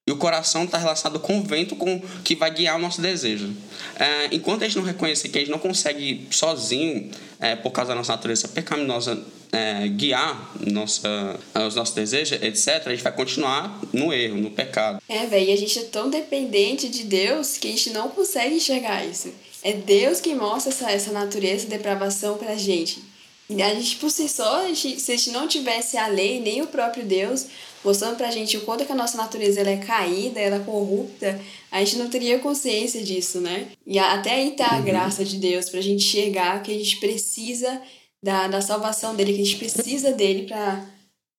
e 0.08 0.12
o 0.12 0.18
coração 0.18 0.64
está 0.64 0.78
relacionado 0.78 1.20
com 1.20 1.40
o 1.40 1.44
vento 1.44 1.76
com, 1.76 2.02
que 2.24 2.36
vai 2.36 2.52
guiar 2.52 2.76
o 2.76 2.80
nosso 2.80 3.00
desejo. 3.02 3.52
É, 4.00 4.30
enquanto 4.32 4.64
a 4.64 4.66
gente 4.68 4.78
não 4.78 4.84
reconhecer 4.84 5.30
que 5.30 5.38
a 5.38 5.42
gente 5.42 5.52
não 5.52 5.60
consegue 5.60 6.28
sozinho, 6.32 7.12
é, 7.40 7.56
por 7.56 7.72
causa 7.72 7.90
da 7.90 7.96
nossa 7.96 8.12
natureza 8.12 8.48
pecaminosa, 8.48 9.24
é, 9.52 9.88
guiar 9.90 10.54
nossa, 10.60 11.40
os 11.68 11.76
nossos 11.76 11.94
desejos, 11.94 12.42
etc., 12.42 12.82
a 12.86 12.90
gente 12.90 13.04
vai 13.04 13.12
continuar 13.12 13.80
no 13.94 14.12
erro, 14.12 14.38
no 14.38 14.50
pecado. 14.50 15.02
É, 15.08 15.26
velho, 15.28 15.54
a 15.54 15.58
gente 15.58 15.78
é 15.78 15.84
tão 15.84 16.10
dependente 16.10 16.90
de 16.90 17.04
Deus 17.04 17.58
que 17.58 17.68
a 17.68 17.72
gente 17.72 17.92
não 17.92 18.10
consegue 18.10 18.56
enxergar 18.56 19.06
isso. 19.06 19.32
É 19.64 19.74
Deus 19.74 20.20
que 20.20 20.34
mostra 20.34 20.72
essa, 20.72 20.92
essa 20.92 21.12
natureza 21.12 21.66
de 21.66 21.72
depravação 21.72 22.38
pra 22.38 22.56
gente. 22.56 23.02
E 23.50 23.62
a 23.62 23.76
gente, 23.76 23.98
por 23.98 24.10
si 24.10 24.30
só, 24.30 24.64
a 24.64 24.68
gente, 24.68 25.00
se 25.00 25.12
a 25.12 25.18
gente 25.18 25.32
não 25.32 25.48
tivesse 25.48 25.98
a 25.98 26.08
lei, 26.08 26.40
nem 26.40 26.62
o 26.62 26.68
próprio 26.68 27.06
Deus, 27.06 27.48
mostrando 27.84 28.16
pra 28.16 28.32
gente 28.32 28.56
o 28.56 28.62
quanto 28.62 28.86
que 28.86 28.92
a 28.92 28.96
nossa 28.96 29.18
natureza 29.18 29.60
ela 29.60 29.70
é 29.70 29.78
caída, 29.78 30.40
ela 30.40 30.56
é 30.56 30.60
corrupta, 30.64 31.40
a 31.70 31.80
gente 31.80 31.98
não 31.98 32.10
teria 32.10 32.40
consciência 32.40 33.04
disso, 33.04 33.42
né? 33.42 33.68
E 33.86 34.00
até 34.00 34.36
aí 34.36 34.52
tá 34.52 34.72
a 34.72 34.78
uhum. 34.78 34.86
graça 34.86 35.26
de 35.26 35.38
Deus 35.38 35.70
pra 35.70 35.82
gente 35.82 36.06
enxergar 36.06 36.64
que 36.64 36.72
a 36.72 36.78
gente 36.78 36.98
precisa 37.02 37.82
da, 38.24 38.48
da 38.48 38.62
salvação 38.62 39.16
dele, 39.16 39.34
que 39.34 39.42
a 39.42 39.46
gente 39.46 39.58
precisa 39.58 40.14
dele 40.14 40.48
pra, 40.48 40.86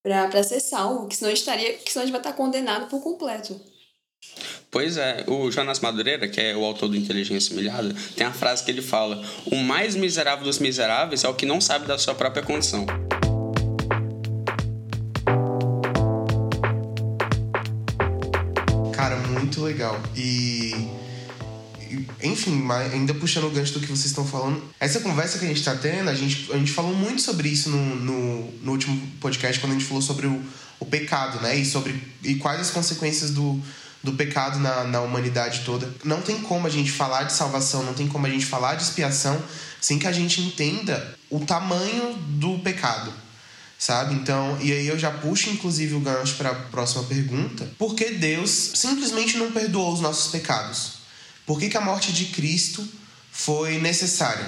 pra, 0.03 0.29
pra 0.29 0.43
ser 0.43 0.61
salvo, 0.61 1.09
que 1.09 1.17
senão 1.17 1.31
a 1.31 1.35
gente, 1.35 1.41
estaria, 1.41 1.75
que 1.75 1.91
senão 1.91 2.03
a 2.03 2.07
gente 2.07 2.13
vai 2.13 2.21
estar 2.21 2.35
condenado 2.35 2.91
por 2.91 3.03
completo. 3.03 3.59
Pois 4.73 4.97
é, 4.97 5.23
o 5.29 5.51
Jonas 5.51 5.81
Madureira, 5.81 6.27
que 6.27 6.41
é 6.41 6.57
o 6.57 6.65
autor 6.65 6.89
do 6.89 6.97
Inteligência 6.97 7.53
Humilhada, 7.53 7.95
tem 8.17 8.27
a 8.27 8.33
frase 8.33 8.65
que 8.65 8.71
ele 8.71 8.81
fala: 8.81 9.23
O 9.45 9.57
mais 9.57 9.95
miserável 9.95 10.47
dos 10.47 10.59
miseráveis 10.59 11.25
é 11.25 11.29
o 11.29 11.35
que 11.35 11.45
não 11.45 11.61
sabe 11.61 11.87
da 11.87 11.99
sua 11.99 12.15
própria 12.15 12.43
condição. 12.43 12.87
Cara, 18.95 19.17
muito 19.29 19.61
legal. 19.61 20.01
E. 20.17 20.89
Enfim, 22.23 22.67
ainda 22.95 23.13
puxando 23.13 23.45
o 23.45 23.51
gancho 23.51 23.75
do 23.75 23.81
que 23.81 23.89
vocês 23.89 24.07
estão 24.07 24.27
falando, 24.27 24.63
essa 24.81 25.01
conversa 25.01 25.39
que 25.39 25.45
a 25.45 25.49
gente 25.49 25.59
está 25.59 25.75
tendo, 25.75 26.09
a 26.09 26.15
gente, 26.15 26.51
a 26.51 26.57
gente 26.57 26.73
falou 26.73 26.95
muito 26.95 27.21
sobre 27.21 27.51
isso 27.51 27.69
no, 27.69 27.97
no, 27.97 28.53
no 28.63 28.73
último 28.73 28.99
podcast, 29.21 29.61
quando 29.61 29.73
a 29.73 29.75
gente 29.75 29.85
falou 29.85 30.01
sobre 30.01 30.27
o, 30.27 30.43
o 30.81 30.87
pecado, 30.87 31.43
né? 31.43 31.55
E 31.57 31.67
sobre 31.67 31.95
e 32.25 32.37
quais 32.37 32.59
as 32.59 32.71
consequências 32.71 33.33
do, 33.33 33.63
do 34.03 34.13
pecado 34.13 34.59
na, 34.59 34.85
na 34.85 35.01
humanidade 35.01 35.61
toda. 35.65 35.89
Não 36.05 36.21
tem 36.21 36.41
como 36.41 36.67
a 36.67 36.71
gente 36.71 36.91
falar 36.91 37.25
de 37.25 37.33
salvação, 37.33 37.83
não 37.83 37.95
tem 37.95 38.09
como 38.09 38.27
a 38.27 38.31
gente 38.31 38.47
falar 38.47 38.75
de 38.75 38.83
expiação 38.83 39.41
sem 39.81 39.99
que 39.99 40.07
a 40.07 40.13
gente 40.13 40.41
entenda 40.41 41.17
o 41.31 41.41
tamanho 41.41 42.15
do 42.15 42.59
pecado. 42.61 43.13
Sabe? 43.79 44.15
Então, 44.15 44.57
e 44.61 44.73
aí 44.73 44.87
eu 44.87 44.97
já 44.97 45.11
puxo 45.11 45.51
inclusive 45.51 45.95
o 45.95 46.01
gancho 46.01 46.37
para 46.37 46.51
a 46.51 46.55
próxima 46.55 47.03
pergunta. 47.03 47.69
Por 47.77 47.97
que 47.97 48.11
Deus 48.11 48.51
simplesmente 48.75 49.37
não 49.37 49.51
perdoou 49.51 49.93
os 49.93 50.01
nossos 50.01 50.31
pecados? 50.31 51.03
Por 51.45 51.59
que, 51.59 51.69
que 51.69 51.77
a 51.77 51.81
morte 51.81 52.13
de 52.13 52.27
Cristo 52.27 52.87
foi 53.33 53.79
necessária? 53.79 54.47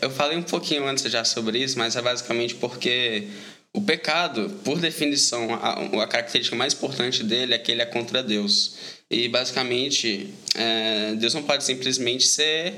Eu 0.00 0.10
falei 0.10 0.36
um 0.36 0.42
pouquinho 0.42 0.84
antes 0.88 1.04
já 1.04 1.24
sobre 1.24 1.58
isso, 1.58 1.78
mas 1.78 1.94
é 1.94 2.02
basicamente 2.02 2.56
porque 2.56 3.28
o 3.74 3.80
pecado, 3.80 4.50
por 4.64 4.78
definição, 4.78 5.54
a, 5.54 6.02
a, 6.02 6.06
característica 6.06 6.54
mais 6.54 6.74
importante 6.74 7.24
dele 7.24 7.54
é 7.54 7.58
que 7.58 7.72
ele 7.72 7.80
é 7.80 7.86
contra 7.86 8.22
Deus. 8.22 8.76
E, 9.10 9.28
basicamente, 9.28 10.28
é, 10.54 11.14
Deus 11.14 11.32
não 11.32 11.42
pode 11.42 11.64
simplesmente 11.64 12.26
ser 12.26 12.74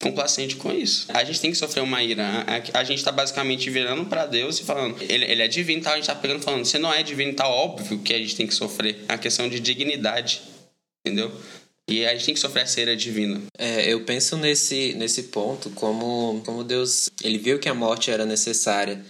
complacente 0.00 0.56
com 0.56 0.70
isso. 0.70 1.06
A 1.08 1.24
gente 1.24 1.40
tem 1.40 1.50
que 1.50 1.56
sofrer 1.56 1.80
uma 1.80 2.02
ira. 2.02 2.44
A, 2.46 2.80
a 2.80 2.84
gente 2.84 2.98
está 2.98 3.10
basicamente 3.10 3.70
virando 3.70 4.04
para 4.04 4.26
Deus 4.26 4.60
e 4.60 4.64
falando, 4.64 5.02
ele, 5.02 5.24
ele 5.24 5.42
é 5.42 5.48
divino, 5.48 5.82
tá? 5.82 5.92
a 5.92 5.94
gente 5.94 6.02
está 6.02 6.14
pegando 6.14 6.42
falando, 6.42 6.64
você 6.64 6.78
não 6.78 6.92
é 6.92 7.02
divino, 7.02 7.32
tá 7.32 7.48
óbvio 7.48 7.98
que 8.00 8.12
a 8.12 8.18
gente 8.18 8.36
tem 8.36 8.46
que 8.46 8.54
sofrer. 8.54 9.04
A 9.08 9.16
questão 9.16 9.48
de 9.48 9.58
dignidade, 9.58 10.42
entendeu? 11.04 11.32
E 11.88 12.04
a 12.04 12.12
gente 12.12 12.26
tem 12.26 12.34
que 12.34 12.40
sofrer 12.40 12.64
essa 12.64 12.78
ira 12.82 12.94
divina. 12.94 13.40
É, 13.56 13.90
eu 13.90 14.04
penso 14.04 14.36
nesse, 14.36 14.92
nesse 14.92 15.24
ponto 15.24 15.70
como, 15.70 16.42
como 16.44 16.62
Deus, 16.62 17.08
ele 17.24 17.38
viu 17.38 17.58
que 17.58 17.68
a 17.68 17.74
morte 17.74 18.10
era 18.10 18.26
necessária 18.26 19.02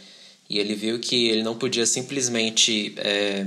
e 0.49 0.59
ele 0.59 0.75
viu 0.75 0.99
que 0.99 1.29
ele 1.29 1.43
não 1.43 1.57
podia 1.57 1.85
simplesmente 1.85 2.95
é, 2.97 3.47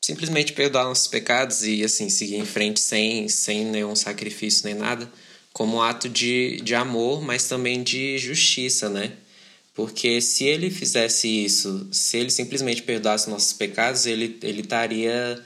simplesmente 0.00 0.52
perdoar 0.52 0.84
nossos 0.84 1.06
pecados 1.06 1.62
e 1.62 1.82
assim 1.82 2.10
seguir 2.10 2.36
em 2.36 2.44
frente 2.44 2.78
sem, 2.78 3.26
sem 3.28 3.64
nenhum 3.64 3.96
sacrifício 3.96 4.66
nem 4.66 4.74
nada, 4.74 5.10
como 5.52 5.78
um 5.78 5.82
ato 5.82 6.08
de, 6.08 6.60
de 6.62 6.74
amor, 6.74 7.22
mas 7.22 7.48
também 7.48 7.82
de 7.82 8.18
justiça, 8.18 8.90
né? 8.90 9.12
Porque 9.74 10.20
se 10.20 10.44
ele 10.44 10.70
fizesse 10.70 11.26
isso, 11.26 11.88
se 11.90 12.18
ele 12.18 12.30
simplesmente 12.30 12.82
perdoasse 12.82 13.30
nossos 13.30 13.54
pecados, 13.54 14.04
ele, 14.04 14.38
ele 14.42 14.60
estaria 14.60 15.42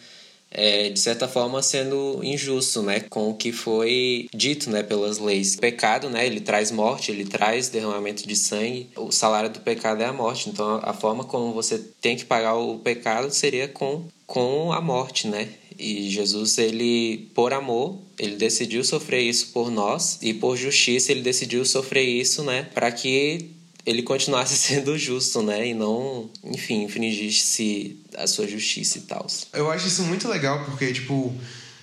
é, 0.51 0.91
de 0.91 0.99
certa 0.99 1.29
forma 1.29 1.63
sendo 1.63 2.21
injusto, 2.23 2.83
né, 2.83 3.01
com 3.01 3.31
o 3.31 3.35
que 3.35 3.53
foi 3.53 4.29
dito, 4.35 4.71
né, 4.71 4.83
pelas 4.83 5.19
leis. 5.19 5.55
O 5.55 5.61
pecado, 5.61 6.09
né, 6.09 6.27
ele 6.27 6.41
traz 6.41 6.71
morte, 6.71 7.11
ele 7.11 7.25
traz 7.25 7.69
derramamento 7.69 8.27
de 8.27 8.37
sangue. 8.37 8.89
O 8.97 9.11
salário 9.11 9.51
do 9.51 9.61
pecado 9.61 10.03
é 10.03 10.07
a 10.07 10.13
morte. 10.13 10.49
Então, 10.49 10.81
a 10.83 10.93
forma 10.93 11.25
como 11.25 11.53
você 11.53 11.79
tem 12.01 12.17
que 12.17 12.25
pagar 12.25 12.55
o 12.55 12.79
pecado 12.79 13.31
seria 13.31 13.69
com 13.69 14.05
com 14.27 14.73
a 14.75 14.81
morte, 14.81 15.27
né? 15.27 15.49
E 15.79 16.11
Jesus, 16.11 16.59
ele, 16.59 17.31
por 17.35 17.55
amor, 17.55 17.97
ele 18.19 18.37
decidiu 18.37 18.85
sofrer 18.85 19.23
isso 19.23 19.53
por 19.53 19.71
nós 19.71 20.19
e 20.21 20.35
por 20.35 20.57
justiça 20.57 21.13
ele 21.13 21.23
decidiu 21.23 21.65
sofrer 21.65 22.05
isso, 22.05 22.43
né, 22.43 22.69
para 22.75 22.91
que 22.93 23.49
ele 23.89 24.03
continuasse 24.03 24.55
sendo 24.59 24.97
justo, 24.99 25.43
né? 25.43 25.69
E 25.69 25.75
não, 25.75 26.31
enfim, 26.45 26.85
infringisse 26.85 27.99
a 28.17 28.27
sua 28.27 28.47
justiça 28.47 28.99
e 28.99 29.03
tal. 29.03 29.27
Eu 29.53 29.71
acho 29.71 29.89
isso 29.89 30.03
muito 30.03 30.29
legal, 30.29 30.65
porque, 30.67 30.93
tipo, 30.93 31.35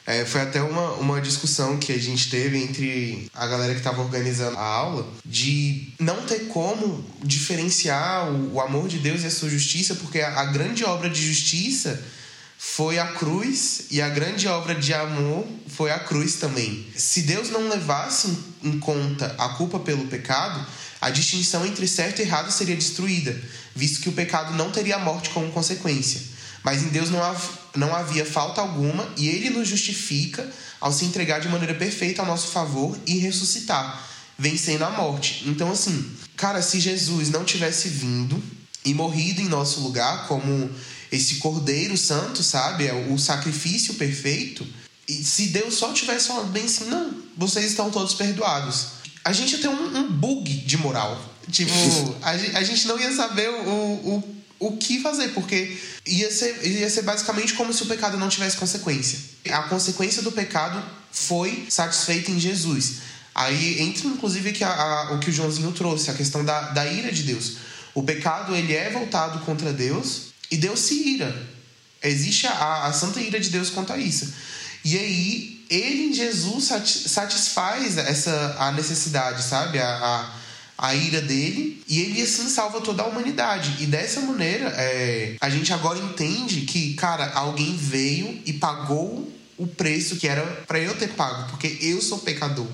é, 0.06 0.24
foi 0.24 0.42
até 0.42 0.62
uma, 0.62 0.92
uma 0.94 1.20
discussão 1.20 1.78
que 1.78 1.92
a 1.92 1.98
gente 1.98 2.30
teve 2.30 2.62
entre 2.62 3.28
a 3.34 3.48
galera 3.48 3.74
que 3.74 3.80
estava 3.80 4.02
organizando 4.02 4.56
a 4.56 4.64
aula 4.64 5.08
de 5.26 5.90
não 6.00 6.22
ter 6.28 6.48
como 6.48 7.04
diferenciar 7.24 8.32
o, 8.32 8.54
o, 8.54 8.62
amor 8.62 8.88
de 8.88 9.00
Deus 9.00 9.24
e 9.24 9.26
a 9.26 9.32
sua 9.32 9.50
justiça, 9.50 9.96
porque 9.96 10.22
a, 10.22 10.42
a 10.42 10.46
grande 10.46 10.84
obra 10.84 11.10
de 11.10 11.26
justiça 11.26 12.04
foi 12.58 13.00
a 13.00 13.08
cruz 13.08 13.88
e 13.90 14.02
a 14.02 14.10
grande 14.10 14.48
obra 14.48 14.76
de 14.76 14.94
amor 14.94 15.46
foi 15.68 15.92
a 15.92 16.00
cruz 16.00 16.36
também. 16.36 16.86
Se 16.96 17.24
Deus 17.24 17.50
não 17.50 17.68
levasse 17.68 18.38
em 18.64 18.80
conta 18.80 19.36
a 19.38 19.50
culpa 19.50 19.80
pelo 19.80 20.06
pecado, 20.08 20.66
a 21.06 21.12
distinção 21.12 21.64
entre 21.64 21.88
certo 21.88 22.18
e 22.18 22.24
errado 22.24 22.52
seria 22.52 22.76
destruída, 22.76 23.40
visto 23.76 24.02
que 24.02 24.10
o 24.10 24.14
pecado 24.14 24.56
não 24.56 24.72
teria 24.72 24.96
a 24.96 25.00
morte 25.00 25.30
como 25.30 25.52
consequência. 25.52 26.20
Mas 26.64 26.82
em 26.82 26.88
Deus 26.88 27.12
não, 27.12 27.20
não 27.76 27.96
havia 27.96 28.26
falta 28.26 28.60
alguma 28.60 29.08
e 29.16 29.28
ele 29.28 29.52
nos 29.52 29.68
justifica 29.68 30.52
ao 30.82 30.92
se 30.92 31.06
entregar 31.06 31.40
de 31.40 31.48
maneira 31.48 31.76
perfeita 31.76 32.24
ao 32.24 32.28
nosso 32.28 32.48
favor 32.48 32.98
e 33.06 33.20
ressuscitar, 33.20 34.04
vencendo 34.36 34.82
a 34.82 34.90
morte. 34.90 35.44
Então, 35.48 35.72
assim, 35.72 36.12
cara, 36.36 36.60
se 36.60 36.80
Jesus 36.80 37.30
não 37.30 37.46
tivesse 37.46 37.88
vindo 37.88 38.42
e 38.84 38.92
morrido 38.92 39.42
em 39.42 39.48
nosso 39.48 39.82
lugar 39.82 40.28
como 40.28 40.72
esse 41.12 41.36
Cordeiro 41.36 41.96
Santo, 41.96 42.42
sabe? 42.42 42.88
É 42.88 42.94
o 43.12 43.20
sacrifício 43.20 43.94
perfeito. 43.94 44.66
E 45.08 45.24
se 45.24 45.50
Deus 45.50 45.76
só 45.76 45.94
tivesse 45.94 46.30
falado 46.30 46.48
bem 46.48 46.66
assim, 46.66 46.86
não, 46.86 47.14
vocês 47.38 47.68
estão 47.68 47.92
todos 47.92 48.16
perdoados 48.16 49.05
a 49.26 49.34
gente 49.34 49.58
tem 49.58 49.70
um, 49.70 49.98
um 49.98 50.12
bug 50.12 50.48
de 50.50 50.78
moral. 50.78 51.20
Tipo, 51.52 51.72
a, 52.22 52.30
a, 52.30 52.64
gente 52.64 52.88
não 52.88 53.00
ia 53.00 53.12
saber 53.12 53.50
o, 53.50 53.72
o, 53.72 54.36
o 54.60 54.78
que 54.78 55.02
fazer, 55.02 55.30
porque 55.30 55.76
ia 56.06 56.32
ser, 56.32 56.64
ia 56.66 56.90
ser 56.90 57.02
basicamente 57.02 57.54
como 57.56 57.74
se 57.74 57.82
o 57.82 57.88
pecado 57.88 58.18
não 58.18 58.30
tivesse 58.30 58.56
consequência. 58.56 59.18
A 59.50 59.64
consequência 59.64 60.22
do 60.22 60.32
pecado 60.32 60.82
foi 61.12 61.66
satisfeita 61.70 62.30
em 62.30 62.40
Jesus. 62.40 62.98
Aí 63.34 63.82
entra, 63.82 64.08
inclusive, 64.08 64.54
que 64.54 64.64
a, 64.64 64.70
a, 64.70 65.14
o 65.14 65.20
que 65.20 65.32
o 65.32 65.34
Joãozinho 65.34 65.72
trouxe, 65.72 66.12
a 66.12 66.14
questão 66.14 66.46
da, 66.46 66.70
da 66.70 66.86
ira 66.86 67.12
de 67.12 67.24
Deus. 67.24 67.58
O 67.96 68.04
pecado 68.04 68.56
ele 68.56 68.74
é 68.74 68.92
voltado 68.92 69.40
contra 69.40 69.74
Deus 69.74 70.34
e 70.52 70.58
Deus 70.58 70.82
se 70.82 70.94
ira. 70.94 71.36
Existe 72.04 72.46
a, 72.46 72.86
a 72.86 72.94
santa 72.94 73.20
ira 73.20 73.40
de 73.40 73.50
Deus 73.50 73.72
quanto 73.72 73.92
a 73.92 73.98
isso. 73.98 74.32
E 74.86 74.96
aí 75.00 75.66
ele 75.68 76.10
em 76.10 76.14
Jesus 76.14 76.66
satisfaz 76.66 77.98
essa 77.98 78.56
a 78.60 78.72
necessidade, 78.72 79.42
sabe? 79.42 79.80
A, 79.80 79.88
a, 80.78 80.88
a, 80.90 80.96
ira 80.96 81.22
dele. 81.22 81.84
E 81.88 82.00
ele 82.00 82.22
assim 82.22 82.48
salva 82.48 82.80
toda 82.82 83.02
a 83.02 83.08
humanidade. 83.08 83.78
E 83.80 83.88
dessa 83.88 84.22
maneira, 84.22 84.68
é, 84.78 85.38
a 85.42 85.50
gente 85.50 85.74
agora 85.74 85.98
entende 85.98 86.62
que, 86.62 86.94
cara, 86.94 87.32
alguém 87.34 87.76
veio 87.76 88.40
e 88.46 88.54
pagou 88.54 89.32
o 89.58 89.66
preço 89.66 90.18
que 90.18 90.28
era 90.28 90.44
para 90.68 90.80
eu 90.80 90.96
ter 90.96 91.10
pago, 91.10 91.50
porque 91.50 91.80
eu 91.82 92.00
sou 92.00 92.20
pecador. 92.20 92.68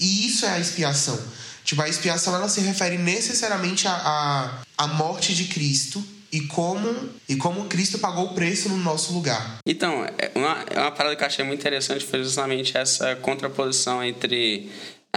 E 0.00 0.26
isso 0.26 0.44
é 0.44 0.48
a 0.48 0.58
expiação. 0.58 1.18
Tipo, 1.64 1.82
a 1.82 1.88
expiação 1.88 2.34
ela 2.34 2.48
se 2.48 2.60
refere 2.62 2.98
necessariamente 2.98 3.86
à, 3.86 3.92
à, 3.92 4.84
à 4.84 4.86
morte 4.88 5.34
de 5.34 5.44
Cristo 5.44 6.04
e 6.34 6.40
como 6.48 6.92
e 7.28 7.36
como 7.36 7.66
Cristo 7.66 7.98
pagou 7.98 8.24
o 8.24 8.34
preço 8.34 8.68
no 8.68 8.76
nosso 8.76 9.12
lugar. 9.12 9.58
Então, 9.64 10.04
é 10.18 10.32
uma, 10.34 10.64
é 10.68 10.80
uma 10.80 10.90
parada 10.90 11.14
que 11.14 11.22
eu 11.22 11.26
achei 11.26 11.44
muito 11.44 11.60
interessante 11.60 12.04
foi 12.04 12.24
justamente 12.24 12.76
essa 12.76 13.14
contraposição 13.16 14.02
entre 14.02 14.68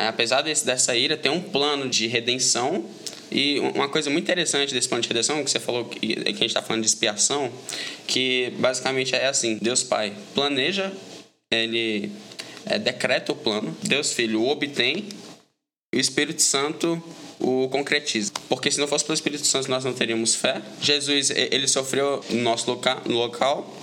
apesar 0.06 0.42
desse, 0.42 0.64
dessa 0.64 0.96
ira, 0.96 1.18
tem 1.18 1.32
um 1.32 1.42
plano 1.42 1.90
de 1.90 2.06
redenção. 2.06 2.86
E 3.32 3.60
uma 3.60 3.90
coisa 3.90 4.10
muito 4.10 4.24
interessante 4.24 4.74
desse 4.74 4.88
plano 4.88 5.02
de 5.02 5.10
redenção, 5.10 5.44
que 5.44 5.50
você 5.50 5.60
falou 5.60 5.86
que, 5.86 6.00
que 6.00 6.22
a 6.22 6.32
gente 6.32 6.46
está 6.46 6.62
falando 6.62 6.84
de 6.84 6.88
expiação, 6.88 7.52
que 8.06 8.54
basicamente 8.60 9.16
é 9.16 9.28
assim: 9.28 9.58
Deus 9.58 9.84
Pai 9.84 10.14
planeja, 10.34 10.94
ele 11.52 12.12
é, 12.66 12.80
decreta 12.80 13.32
o 13.32 13.36
plano, 13.36 13.76
Deus 13.84 14.14
Filho 14.14 14.42
o 14.42 14.48
obtém, 14.48 15.10
e 15.94 15.98
o 15.98 16.00
Espírito 16.00 16.42
Santo 16.42 17.04
o 17.40 17.68
concretiza. 17.70 18.27
Porque 18.50 18.72
se 18.72 18.80
não 18.80 18.88
fosse 18.88 19.04
pelo 19.04 19.16
Espírito 19.16 19.46
Santo 19.46 19.70
nós 19.70 19.84
não 19.84 19.94
teríamos 19.94 20.36
fé. 20.36 20.62
Jesus 20.82 21.30
ele 21.30 21.68
sofreu 21.68 22.24
no 22.30 22.42
nosso 22.42 22.70
local, 22.70 23.02
no 23.06 23.18
local 23.18 23.74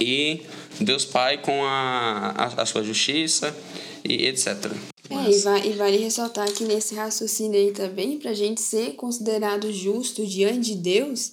e 0.00 0.42
Deus 0.80 1.04
Pai 1.04 1.38
com 1.38 1.64
a, 1.64 2.34
a, 2.36 2.62
a 2.62 2.66
sua 2.66 2.82
justiça 2.82 3.56
e 4.04 4.26
etc. 4.26 4.70
É, 5.08 5.30
e, 5.30 5.38
vai, 5.38 5.66
e 5.68 5.72
vale 5.72 5.96
ressaltar 5.98 6.50
que 6.52 6.64
nesse 6.64 6.94
raciocínio 6.94 7.58
aí 7.58 7.72
também, 7.72 8.18
para 8.18 8.30
a 8.30 8.34
gente 8.34 8.60
ser 8.60 8.94
considerado 8.94 9.72
justo 9.72 10.26
diante 10.26 10.74
de 10.74 10.76
Deus, 10.76 11.32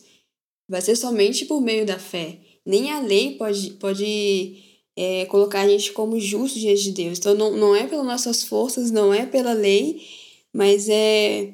vai 0.67 0.81
ser 0.81 0.95
somente 0.95 1.45
por 1.45 1.61
meio 1.61 1.85
da 1.85 1.99
fé. 1.99 2.37
Nem 2.65 2.91
a 2.91 2.99
lei 2.99 3.35
pode, 3.35 3.71
pode 3.71 4.63
é, 4.95 5.25
colocar 5.25 5.61
a 5.61 5.67
gente 5.67 5.91
como 5.91 6.19
justo 6.19 6.59
diante 6.59 6.83
de 6.83 6.91
Deus. 6.91 7.17
Então 7.17 7.33
não, 7.35 7.55
não 7.57 7.75
é 7.75 7.87
pelas 7.87 8.05
nossas 8.05 8.43
forças, 8.43 8.91
não 8.91 9.13
é 9.13 9.25
pela 9.25 9.53
lei, 9.53 10.01
mas 10.53 10.87
é, 10.87 11.53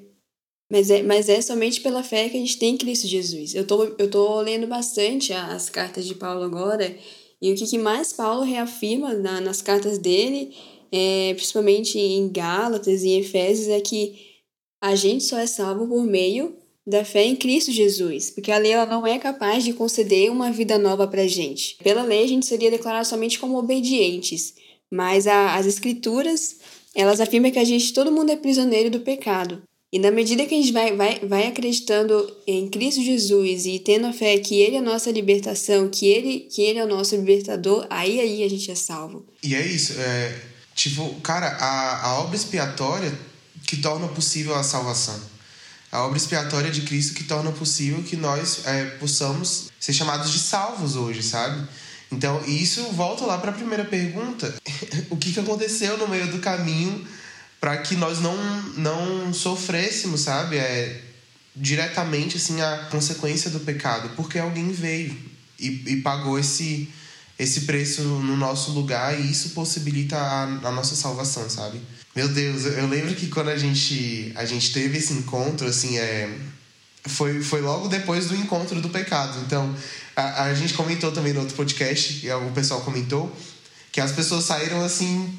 mas 0.69 0.89
é, 0.89 1.01
mas 1.01 1.27
é 1.27 1.41
somente 1.41 1.81
pela 1.81 2.03
fé 2.03 2.29
que 2.29 2.37
a 2.37 2.39
gente 2.39 2.57
tem 2.57 2.75
em 2.75 2.77
Cristo 2.77 3.07
Jesus. 3.07 3.55
Eu 3.55 3.65
tô, 3.65 3.83
eu 3.97 4.09
tô 4.09 4.39
lendo 4.41 4.67
bastante 4.67 5.33
as 5.33 5.69
cartas 5.69 6.05
de 6.05 6.13
Paulo 6.15 6.43
agora, 6.43 6.95
e 7.41 7.51
o 7.51 7.55
que, 7.55 7.65
que 7.65 7.77
mais 7.77 8.13
Paulo 8.13 8.43
reafirma 8.43 9.13
na, 9.13 9.41
nas 9.41 9.61
cartas 9.61 9.97
dele, 9.97 10.53
é, 10.91 11.33
principalmente 11.35 11.97
em 11.97 12.29
Gálatas 12.29 13.03
e 13.03 13.11
Efésios, 13.11 13.69
é 13.69 13.79
que 13.79 14.27
a 14.81 14.95
gente 14.95 15.23
só 15.23 15.37
é 15.39 15.47
salvo 15.47 15.87
por 15.87 16.03
meio 16.03 16.55
da 16.85 17.05
fé 17.05 17.23
em 17.23 17.35
Cristo 17.35 17.71
Jesus, 17.71 18.31
porque 18.31 18.51
a 18.51 18.57
lei 18.57 18.71
ela 18.71 18.85
não 18.85 19.05
é 19.05 19.19
capaz 19.19 19.63
de 19.63 19.73
conceder 19.73 20.31
uma 20.31 20.51
vida 20.51 20.77
nova 20.77 21.07
para 21.07 21.27
gente. 21.27 21.77
Pela 21.83 22.03
lei, 22.03 22.23
a 22.23 22.27
gente 22.27 22.45
seria 22.45 22.71
declarado 22.71 23.07
somente 23.07 23.39
como 23.39 23.57
obedientes, 23.57 24.55
mas 24.91 25.27
a, 25.27 25.55
as 25.55 25.65
escrituras 25.65 26.57
elas 26.95 27.21
afirmam 27.21 27.51
que 27.51 27.59
a 27.59 27.63
gente, 27.63 27.93
todo 27.93 28.11
mundo 28.11 28.31
é 28.31 28.35
prisioneiro 28.35 28.89
do 28.89 29.01
pecado. 29.01 29.61
E 29.91 29.97
na 29.97 30.11
medida 30.11 30.45
que 30.45 30.53
a 30.53 30.57
gente 30.57 30.71
vai, 30.71 30.95
vai, 30.95 31.19
vai 31.19 31.47
acreditando 31.47 32.31
em 32.45 32.69
Cristo 32.69 33.01
Jesus 33.01 33.65
e 33.65 33.79
tendo 33.79 34.05
a 34.05 34.13
fé 34.13 34.37
que 34.37 34.61
Ele 34.61 34.75
é 34.75 34.79
a 34.79 34.83
nossa 34.83 35.09
libertação, 35.09 35.89
que 35.89 36.05
Ele, 36.05 36.41
que 36.41 36.61
ele 36.61 36.77
é 36.77 36.83
o 36.83 36.87
nosso 36.87 37.15
libertador, 37.15 37.87
aí 37.89 38.19
aí 38.19 38.43
a 38.43 38.49
gente 38.49 38.69
é 38.69 38.75
salvo. 38.75 39.25
E 39.41 39.55
é 39.55 39.65
isso. 39.65 39.93
É, 39.97 40.39
tipo, 40.75 41.15
cara, 41.21 41.47
a, 41.47 42.05
a 42.05 42.19
obra 42.19 42.35
expiatória 42.35 43.11
que 43.65 43.77
torna 43.77 44.07
possível 44.07 44.55
a 44.55 44.61
salvação. 44.61 45.19
A 45.91 46.03
obra 46.03 46.17
expiatória 46.17 46.69
de 46.69 46.81
Cristo 46.81 47.15
que 47.15 47.23
torna 47.23 47.51
possível 47.51 48.03
que 48.03 48.15
nós 48.15 48.67
é, 48.67 48.85
possamos 48.99 49.71
ser 49.79 49.93
chamados 49.93 50.31
de 50.31 50.37
salvos 50.37 50.95
hoje, 50.95 51.23
sabe? 51.23 51.67
Então, 52.11 52.43
isso 52.45 52.83
volta 52.91 53.25
lá 53.25 53.39
para 53.39 53.49
a 53.49 53.53
primeira 53.53 53.85
pergunta. 53.85 54.53
o 55.09 55.17
que, 55.17 55.33
que 55.33 55.39
aconteceu 55.39 55.97
no 55.97 56.07
meio 56.07 56.27
do 56.31 56.37
caminho 56.37 57.07
para 57.59 57.77
que 57.77 57.95
nós 57.95 58.19
não, 58.19 58.37
não 58.77 59.33
sofrêssemos, 59.33 60.21
sabe? 60.21 60.57
É, 60.57 61.01
diretamente 61.55 62.37
assim 62.37 62.61
a 62.61 62.87
consequência 62.89 63.49
do 63.49 63.59
pecado, 63.59 64.09
porque 64.15 64.39
alguém 64.39 64.71
veio 64.71 65.15
e, 65.59 65.83
e 65.87 66.01
pagou 66.01 66.39
esse, 66.39 66.89
esse 67.37 67.61
preço 67.61 68.01
no 68.01 68.37
nosso 68.37 68.71
lugar 68.71 69.19
e 69.19 69.29
isso 69.29 69.49
possibilita 69.49 70.17
a, 70.17 70.43
a 70.43 70.71
nossa 70.71 70.95
salvação, 70.95 71.49
sabe? 71.49 71.81
Meu 72.15 72.27
Deus, 72.27 72.65
eu 72.65 72.87
lembro 72.87 73.13
que 73.13 73.27
quando 73.27 73.49
a 73.49 73.57
gente, 73.57 74.31
a 74.35 74.45
gente 74.45 74.73
teve 74.73 74.97
esse 74.97 75.13
encontro, 75.13 75.67
assim, 75.67 75.97
é, 75.97 76.29
foi, 77.05 77.41
foi 77.41 77.61
logo 77.61 77.87
depois 77.87 78.27
do 78.27 78.35
encontro 78.35 78.81
do 78.81 78.89
pecado. 78.89 79.39
Então, 79.45 79.75
a, 80.15 80.45
a 80.45 80.53
gente 80.53 80.73
comentou 80.73 81.11
também 81.11 81.33
no 81.33 81.41
outro 81.41 81.55
podcast, 81.55 82.25
e 82.25 82.31
o 82.31 82.51
pessoal 82.51 82.81
comentou, 82.81 83.33
que 83.91 84.01
as 84.01 84.11
pessoas 84.11 84.45
saíram 84.45 84.83
assim. 84.83 85.37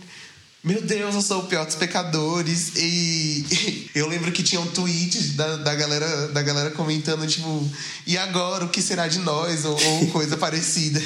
Meu 0.62 0.82
Deus, 0.82 1.14
eu 1.14 1.22
sou 1.22 1.40
o 1.40 1.46
pior 1.46 1.64
dos 1.64 1.74
pecadores. 1.74 2.72
E 2.76 3.90
eu 3.94 4.06
lembro 4.06 4.30
que 4.30 4.42
tinha 4.42 4.60
um 4.60 4.66
tweet 4.66 5.18
da, 5.28 5.56
da, 5.56 5.74
galera, 5.74 6.28
da 6.28 6.42
galera 6.42 6.70
comentando, 6.70 7.26
tipo, 7.26 7.68
e 8.06 8.18
agora 8.18 8.66
o 8.66 8.68
que 8.68 8.82
será 8.82 9.08
de 9.08 9.20
nós? 9.20 9.64
Ou, 9.64 9.72
ou 9.72 10.06
coisa 10.08 10.36
parecida. 10.38 11.00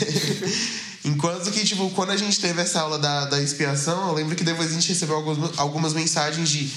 Enquanto 1.04 1.52
que, 1.52 1.64
tipo, 1.64 1.88
quando 1.90 2.10
a 2.10 2.16
gente 2.16 2.40
teve 2.40 2.62
essa 2.62 2.80
aula 2.80 2.98
da, 2.98 3.26
da 3.26 3.40
expiação, 3.40 4.08
eu 4.08 4.14
lembro 4.14 4.34
que 4.34 4.42
depois 4.42 4.70
a 4.70 4.74
gente 4.74 4.88
recebeu 4.88 5.16
algumas, 5.16 5.58
algumas 5.58 5.92
mensagens 5.92 6.48
de 6.48 6.72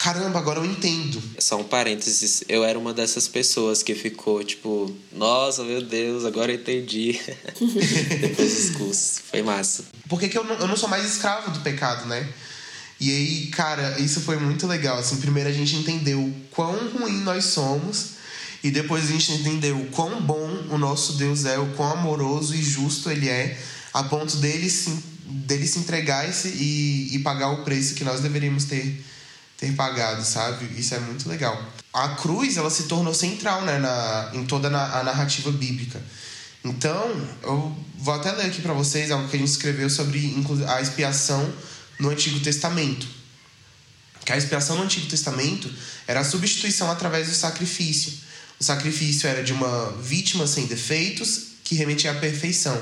caramba, 0.00 0.38
agora 0.38 0.58
eu 0.58 0.64
entendo. 0.64 1.22
Só 1.38 1.60
um 1.60 1.64
parênteses, 1.64 2.42
eu 2.48 2.64
era 2.64 2.78
uma 2.78 2.94
dessas 2.94 3.28
pessoas 3.28 3.82
que 3.82 3.94
ficou 3.94 4.42
tipo, 4.42 4.90
nossa, 5.12 5.62
meu 5.62 5.82
Deus, 5.82 6.24
agora 6.24 6.50
eu 6.50 6.56
entendi. 6.56 7.20
Depois 8.18 8.54
dos 8.56 8.76
cursos. 8.76 9.20
Foi 9.30 9.42
massa. 9.42 9.84
Por 10.08 10.18
que, 10.18 10.36
eu, 10.36 10.42
não, 10.42 10.56
eu 10.56 10.66
não 10.66 10.76
sou 10.76 10.88
mais 10.88 11.04
escravo 11.04 11.50
do 11.50 11.60
pecado, 11.60 12.06
né? 12.06 12.26
E 12.98 13.10
aí, 13.10 13.46
cara, 13.48 14.00
isso 14.00 14.22
foi 14.22 14.38
muito 14.38 14.66
legal. 14.66 14.98
Assim, 14.98 15.18
primeiro 15.18 15.50
a 15.50 15.52
gente 15.52 15.76
entendeu 15.76 16.34
quão 16.50 16.76
ruim 16.92 17.20
nós 17.20 17.44
somos. 17.44 18.20
E 18.64 18.70
depois 18.70 19.04
a 19.04 19.12
gente 19.12 19.32
entendeu 19.32 19.78
o 19.78 19.86
quão 19.86 20.20
bom 20.22 20.48
o 20.70 20.78
nosso 20.78 21.14
Deus 21.14 21.44
é, 21.44 21.58
o 21.58 21.66
quão 21.74 21.92
amoroso 21.92 22.54
e 22.54 22.62
justo 22.62 23.10
ele 23.10 23.28
é, 23.28 23.58
a 23.92 24.02
ponto 24.02 24.36
dele 24.36 24.68
se, 24.68 24.90
dele 25.24 25.66
se 25.66 25.78
entregar 25.78 26.26
e, 26.44 27.08
e 27.12 27.18
pagar 27.20 27.50
o 27.52 27.64
preço 27.64 27.94
que 27.94 28.04
nós 28.04 28.20
deveríamos 28.20 28.64
ter 28.64 29.02
ter 29.60 29.72
pagado, 29.74 30.24
sabe? 30.24 30.66
Isso 30.80 30.94
é 30.94 30.98
muito 30.98 31.28
legal. 31.28 31.62
A 31.92 32.08
cruz, 32.16 32.56
ela 32.56 32.70
se 32.70 32.84
tornou 32.84 33.12
central, 33.12 33.62
né, 33.62 33.78
na, 33.78 34.30
em 34.32 34.46
toda 34.46 34.68
a 34.68 35.04
narrativa 35.04 35.52
bíblica. 35.52 36.00
Então, 36.64 37.28
eu 37.42 37.76
vou 37.98 38.14
até 38.14 38.32
ler 38.32 38.46
aqui 38.46 38.62
para 38.62 38.72
vocês 38.72 39.10
algo 39.10 39.28
que 39.28 39.36
a 39.36 39.38
gente 39.38 39.50
escreveu 39.50 39.90
sobre 39.90 40.34
a 40.66 40.80
expiação 40.80 41.52
no 41.98 42.08
Antigo 42.08 42.40
Testamento. 42.40 43.06
Que 44.24 44.32
a 44.32 44.36
expiação 44.36 44.76
no 44.76 44.84
Antigo 44.84 45.06
Testamento 45.06 45.70
era 46.06 46.20
a 46.20 46.24
substituição 46.24 46.90
através 46.90 47.28
do 47.28 47.34
sacrifício. 47.34 48.12
O 48.58 48.64
sacrifício 48.64 49.28
era 49.28 49.42
de 49.42 49.52
uma 49.52 49.92
vítima 50.02 50.46
sem 50.46 50.66
defeitos 50.66 51.48
que 51.64 51.74
remetia 51.74 52.12
à 52.12 52.14
perfeição. 52.14 52.80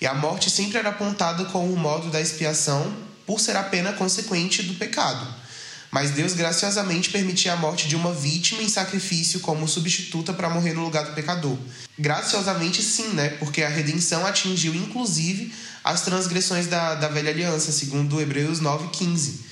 E 0.00 0.06
a 0.06 0.14
morte 0.14 0.50
sempre 0.50 0.78
era 0.78 0.90
apontada 0.90 1.44
como 1.46 1.72
o 1.72 1.76
modo 1.76 2.10
da 2.10 2.20
expiação 2.20 2.94
por 3.26 3.40
ser 3.40 3.56
a 3.56 3.62
pena 3.62 3.92
consequente 3.92 4.62
do 4.62 4.74
pecado. 4.74 5.45
Mas 5.90 6.10
Deus 6.10 6.34
graciosamente 6.34 7.10
permitia 7.10 7.52
a 7.52 7.56
morte 7.56 7.88
de 7.88 7.96
uma 7.96 8.12
vítima 8.12 8.62
em 8.62 8.68
sacrifício 8.68 9.40
como 9.40 9.68
substituta 9.68 10.32
para 10.32 10.50
morrer 10.50 10.74
no 10.74 10.84
lugar 10.84 11.04
do 11.04 11.14
pecador. 11.14 11.56
Graciosamente, 11.98 12.82
sim, 12.82 13.08
né? 13.14 13.30
Porque 13.30 13.62
a 13.62 13.68
redenção 13.68 14.26
atingiu 14.26 14.74
inclusive 14.74 15.52
as 15.82 16.02
transgressões 16.02 16.66
da, 16.66 16.94
da 16.94 17.08
velha 17.08 17.30
aliança, 17.30 17.72
segundo 17.72 18.20
Hebreus 18.20 18.60
9,15. 18.60 19.46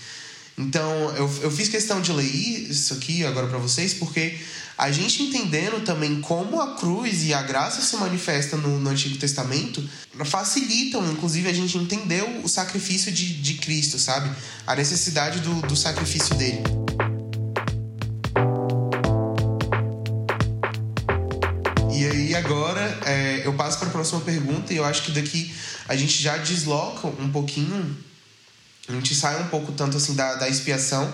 Então, 0.56 0.88
eu, 1.16 1.28
eu 1.42 1.50
fiz 1.50 1.68
questão 1.68 2.00
de 2.00 2.12
ler 2.12 2.24
isso 2.24 2.94
aqui 2.94 3.24
agora 3.24 3.48
para 3.48 3.58
vocês, 3.58 3.92
porque 3.92 4.38
a 4.78 4.90
gente 4.90 5.22
entendendo 5.22 5.84
também 5.84 6.20
como 6.20 6.60
a 6.60 6.74
cruz 6.76 7.24
e 7.24 7.34
a 7.34 7.42
graça 7.42 7.82
se 7.82 7.96
manifestam 7.96 8.60
no, 8.60 8.78
no, 8.78 8.90
Antigo 8.90 9.16
Testamento 9.16 9.82
facilitam, 10.24 11.04
inclusive, 11.10 11.48
a 11.48 11.52
gente 11.52 11.76
entender 11.76 12.22
o 12.44 12.48
sacrifício 12.48 13.10
de, 13.10 13.34
de 13.34 13.54
Cristo, 13.54 13.98
sabe? 13.98 14.30
A 14.66 14.76
necessidade 14.76 15.40
do, 15.40 15.60
do 15.62 15.76
sacrifício 15.76 16.34
dele. 16.36 16.62
E 21.92 22.04
aí, 22.04 22.34
agora, 22.36 22.98
é, 23.06 23.42
eu 23.44 23.52
passo 23.54 23.78
para 23.78 23.88
a 23.88 23.90
próxima 23.90 24.20
pergunta 24.20 24.72
e 24.72 24.76
eu 24.76 24.84
acho 24.84 25.02
que 25.02 25.12
daqui 25.12 25.52
a 25.88 25.96
gente 25.96 26.20
já 26.20 26.36
desloca 26.36 27.06
um 27.06 27.30
pouquinho, 27.30 27.96
a 28.88 28.92
gente 28.92 29.14
sai 29.14 29.42
um 29.42 29.48
pouco 29.48 29.72
tanto 29.72 29.96
assim 29.96 30.14
da, 30.14 30.34
da 30.34 30.48
expiação 30.48 31.12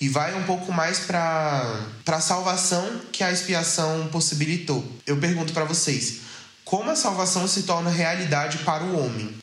e 0.00 0.08
vai 0.08 0.34
um 0.34 0.44
pouco 0.44 0.72
mais 0.72 1.00
para 1.00 1.86
a 2.06 2.20
salvação 2.20 3.02
que 3.12 3.22
a 3.22 3.30
expiação 3.30 4.08
possibilitou. 4.10 4.82
Eu 5.06 5.18
pergunto 5.18 5.52
para 5.52 5.64
vocês, 5.64 6.20
como 6.64 6.90
a 6.90 6.96
salvação 6.96 7.46
se 7.46 7.64
torna 7.64 7.90
realidade 7.90 8.58
para 8.58 8.82
o 8.84 8.98
homem? 8.98 9.34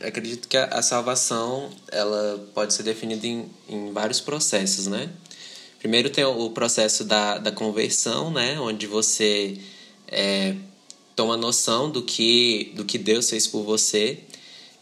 Eu 0.00 0.08
acredito 0.08 0.48
que 0.48 0.56
a, 0.56 0.82
salvação 0.82 1.70
ela 1.92 2.48
pode 2.54 2.72
ser 2.72 2.82
definida 2.82 3.26
em, 3.26 3.48
em 3.68 3.92
vários 3.92 4.20
processos, 4.20 4.86
né? 4.86 5.10
Primeiro 5.78 6.10
tem 6.10 6.24
o 6.24 6.50
processo 6.50 7.04
da, 7.04 7.38
da 7.38 7.52
conversão, 7.52 8.30
né? 8.30 8.58
Onde 8.58 8.86
você 8.86 9.58
é, 10.08 10.56
toma 11.14 11.36
noção 11.36 11.90
do 11.90 12.02
que, 12.02 12.72
do 12.74 12.84
que 12.84 12.98
Deus 12.98 13.30
fez 13.30 13.46
por 13.46 13.62
você 13.62 14.24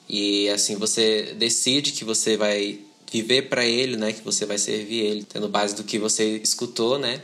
e 0.09 0.49
assim 0.49 0.77
você 0.77 1.35
decide 1.37 1.93
que 1.93 2.05
você 2.05 2.37
vai 2.37 2.81
viver 3.11 3.43
para 3.43 3.65
ele, 3.65 3.97
né, 3.97 4.13
que 4.13 4.23
você 4.23 4.47
vai 4.47 4.59
servir 4.59 5.01
ele, 5.01 5.25
tendo 5.25 5.49
base 5.49 5.75
do 5.75 5.85
que 5.85 5.99
você 5.99 6.37
escutou, 6.37 6.99
né? 6.99 7.21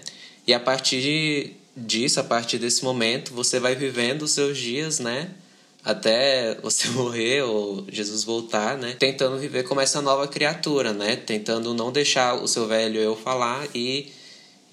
E 0.47 0.53
a 0.53 0.61
partir 0.61 1.57
disso, 1.77 2.21
a 2.21 2.25
partir 2.25 2.59
desse 2.59 2.85
momento, 2.85 3.33
você 3.33 3.59
vai 3.59 3.75
vivendo 3.75 4.23
os 4.23 4.31
seus 4.33 4.57
dias, 4.57 4.99
né, 4.99 5.31
até 5.85 6.55
você 6.63 6.89
morrer 6.93 7.43
ou 7.43 7.85
Jesus 7.91 8.25
voltar, 8.25 8.79
né? 8.79 8.97
Tentando 8.99 9.39
viver 9.39 9.65
como 9.65 9.81
essa 9.81 10.01
nova 10.01 10.27
criatura, 10.27 10.93
né? 10.93 11.17
Tentando 11.17 11.75
não 11.75 11.93
deixar 11.93 12.35
o 12.43 12.49
seu 12.49 12.67
velho 12.67 12.99
eu 13.01 13.17
falar 13.17 13.69
e 13.75 14.11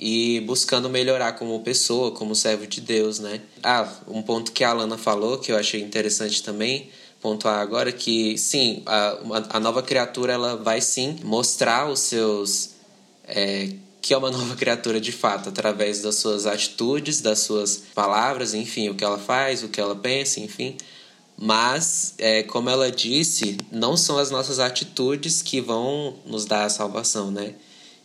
e 0.03 0.39
buscando 0.47 0.89
melhorar 0.89 1.33
como 1.33 1.59
pessoa, 1.59 2.09
como 2.09 2.35
servo 2.35 2.65
de 2.65 2.81
Deus, 2.81 3.19
né? 3.19 3.39
Ah, 3.61 3.87
um 4.07 4.23
ponto 4.23 4.51
que 4.51 4.63
a 4.63 4.71
Alana 4.71 4.97
falou 4.97 5.37
que 5.37 5.51
eu 5.51 5.57
achei 5.57 5.79
interessante 5.79 6.41
também 6.41 6.89
pontuar 7.21 7.59
agora 7.59 7.91
que 7.91 8.37
sim, 8.37 8.81
a, 8.85 9.17
a 9.51 9.59
nova 9.59 9.83
criatura 9.83 10.33
ela 10.33 10.57
vai 10.57 10.81
sim 10.81 11.17
mostrar 11.23 11.89
os 11.89 11.99
seus 11.99 12.71
é, 13.25 13.69
que 14.01 14.13
é 14.13 14.17
uma 14.17 14.31
nova 14.31 14.55
criatura 14.55 14.99
de 14.99 15.11
fato, 15.11 15.49
através 15.49 16.01
das 16.01 16.15
suas 16.15 16.45
atitudes, 16.45 17.21
das 17.21 17.39
suas 17.39 17.83
palavras, 17.93 18.53
enfim, 18.53 18.89
o 18.89 18.95
que 18.95 19.03
ela 19.03 19.19
faz, 19.19 19.63
o 19.63 19.69
que 19.69 19.79
ela 19.79 19.95
pensa, 19.95 20.39
enfim. 20.39 20.75
Mas, 21.37 22.13
é, 22.17 22.43
como 22.43 22.69
ela 22.69 22.91
disse, 22.91 23.57
não 23.71 23.95
são 23.95 24.17
as 24.17 24.29
nossas 24.29 24.59
atitudes 24.59 25.41
que 25.41 25.61
vão 25.61 26.15
nos 26.25 26.45
dar 26.45 26.65
a 26.65 26.69
salvação, 26.69 27.31
né? 27.31 27.55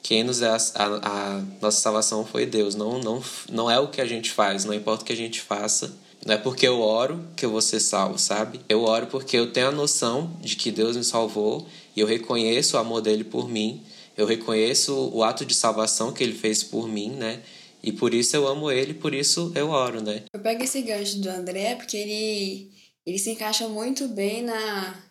Quem 0.02 0.22
nos 0.22 0.38
dá 0.38 0.56
a, 0.56 0.84
a, 0.84 1.36
a 1.36 1.42
nossa 1.60 1.80
salvação 1.80 2.24
foi 2.24 2.46
Deus, 2.46 2.74
não, 2.74 2.98
não, 3.00 3.22
não 3.50 3.70
é 3.70 3.78
o 3.78 3.88
que 3.88 4.00
a 4.00 4.06
gente 4.06 4.30
faz, 4.30 4.64
não 4.64 4.72
importa 4.72 5.02
o 5.02 5.06
que 5.06 5.12
a 5.12 5.16
gente 5.16 5.40
faça. 5.40 5.92
Não 6.26 6.34
é 6.34 6.38
porque 6.38 6.66
eu 6.66 6.80
oro 6.80 7.24
que 7.36 7.46
eu 7.46 7.50
vou 7.50 7.62
ser 7.62 7.80
salvo, 7.80 8.18
sabe? 8.18 8.60
Eu 8.68 8.82
oro 8.82 9.06
porque 9.06 9.36
eu 9.38 9.52
tenho 9.52 9.68
a 9.68 9.72
noção 9.72 10.36
de 10.40 10.56
que 10.56 10.70
Deus 10.70 10.96
me 10.96 11.04
salvou 11.04 11.66
e 11.96 12.00
eu 12.00 12.06
reconheço 12.06 12.76
o 12.76 12.80
amor 12.80 13.00
dele 13.00 13.24
por 13.24 13.48
mim 13.48 13.82
eu 14.16 14.24
reconheço 14.24 15.10
o 15.12 15.22
ato 15.22 15.44
de 15.44 15.54
salvação 15.54 16.12
que 16.12 16.24
ele 16.24 16.32
fez 16.32 16.64
por 16.64 16.88
mim, 16.88 17.10
né? 17.10 17.42
E 17.82 17.92
por 17.92 18.14
isso 18.14 18.34
eu 18.34 18.48
amo 18.48 18.70
ele, 18.70 18.94
por 18.94 19.14
isso 19.14 19.52
eu 19.54 19.68
oro, 19.68 20.00
né? 20.00 20.24
Eu 20.32 20.40
pego 20.40 20.64
esse 20.64 20.80
gancho 20.80 21.18
do 21.20 21.28
André 21.28 21.74
porque 21.76 21.96
ele, 21.96 22.70
ele 23.04 23.18
se 23.18 23.30
encaixa 23.30 23.68
muito 23.68 24.08
bem 24.08 24.42
na, 24.42 25.04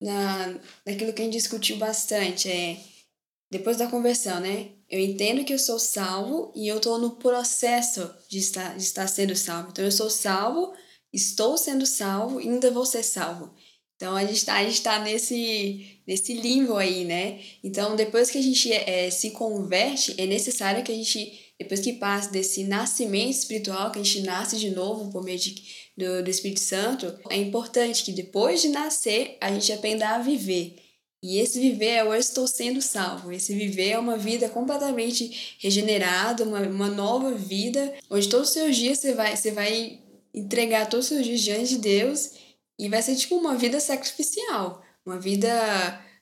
na 0.00 0.60
naquilo 0.84 1.12
que 1.12 1.22
a 1.22 1.24
gente 1.24 1.34
discutiu 1.34 1.76
bastante. 1.78 2.50
É, 2.50 2.76
depois 3.52 3.76
da 3.76 3.86
conversão, 3.86 4.40
né? 4.40 4.70
Eu 4.88 4.98
entendo 4.98 5.44
que 5.44 5.52
eu 5.52 5.58
sou 5.58 5.78
salvo 5.78 6.50
e 6.56 6.66
eu 6.66 6.78
estou 6.78 6.98
no 6.98 7.16
processo 7.16 8.10
de 8.26 8.38
estar, 8.38 8.74
de 8.78 8.82
estar 8.82 9.06
sendo 9.06 9.36
salvo. 9.36 9.68
Então 9.70 9.84
eu 9.84 9.92
sou 9.92 10.08
salvo, 10.08 10.72
estou 11.12 11.58
sendo 11.58 11.84
salvo 11.84 12.40
e 12.40 12.48
ainda 12.48 12.70
vou 12.70 12.86
ser 12.86 13.02
salvo. 13.02 13.54
Então 13.94 14.16
a 14.16 14.24
gente 14.24 14.38
está 14.38 14.54
tá 14.82 15.04
nesse, 15.04 16.00
nesse 16.06 16.32
limbo 16.32 16.76
aí, 16.76 17.04
né? 17.04 17.40
Então 17.62 17.94
depois 17.94 18.30
que 18.30 18.38
a 18.38 18.42
gente 18.42 18.72
é, 18.72 19.10
se 19.10 19.32
converte, 19.32 20.14
é 20.16 20.24
necessário 20.24 20.82
que 20.82 20.90
a 20.90 20.94
gente, 20.94 21.52
depois 21.60 21.80
que 21.80 21.92
passa 21.92 22.30
desse 22.30 22.64
nascimento 22.64 23.32
espiritual, 23.32 23.92
que 23.92 23.98
a 23.98 24.02
gente 24.02 24.22
nasce 24.22 24.56
de 24.56 24.70
novo 24.70 25.12
por 25.12 25.22
meio 25.22 25.38
de, 25.38 25.62
do, 25.94 26.24
do 26.24 26.30
Espírito 26.30 26.60
Santo, 26.60 27.14
é 27.28 27.36
importante 27.36 28.02
que 28.02 28.12
depois 28.12 28.62
de 28.62 28.68
nascer 28.68 29.36
a 29.42 29.52
gente 29.52 29.70
aprenda 29.74 30.08
a 30.08 30.18
viver. 30.20 30.81
E 31.22 31.38
esse 31.38 31.60
viver 31.60 31.86
é 31.86 32.00
eu 32.00 32.14
estou 32.14 32.48
sendo 32.48 32.82
salvo. 32.82 33.30
Esse 33.30 33.54
viver 33.54 33.90
é 33.90 33.98
uma 33.98 34.16
vida 34.16 34.48
completamente 34.48 35.56
regenerada, 35.58 36.42
uma, 36.42 36.60
uma 36.60 36.88
nova 36.88 37.32
vida, 37.32 37.94
onde 38.10 38.28
todos 38.28 38.48
os 38.48 38.54
seus 38.54 38.76
dias 38.76 38.98
você 38.98 39.14
vai, 39.14 39.36
você 39.36 39.52
vai 39.52 40.00
entregar 40.34 40.88
todos 40.88 41.06
os 41.06 41.14
seus 41.14 41.24
dias 41.24 41.40
diante 41.40 41.68
de 41.74 41.78
Deus 41.78 42.32
e 42.76 42.88
vai 42.88 43.00
ser 43.00 43.14
tipo 43.14 43.36
uma 43.36 43.54
vida 43.56 43.78
sacrificial, 43.78 44.82
uma 45.06 45.18
vida 45.18 45.48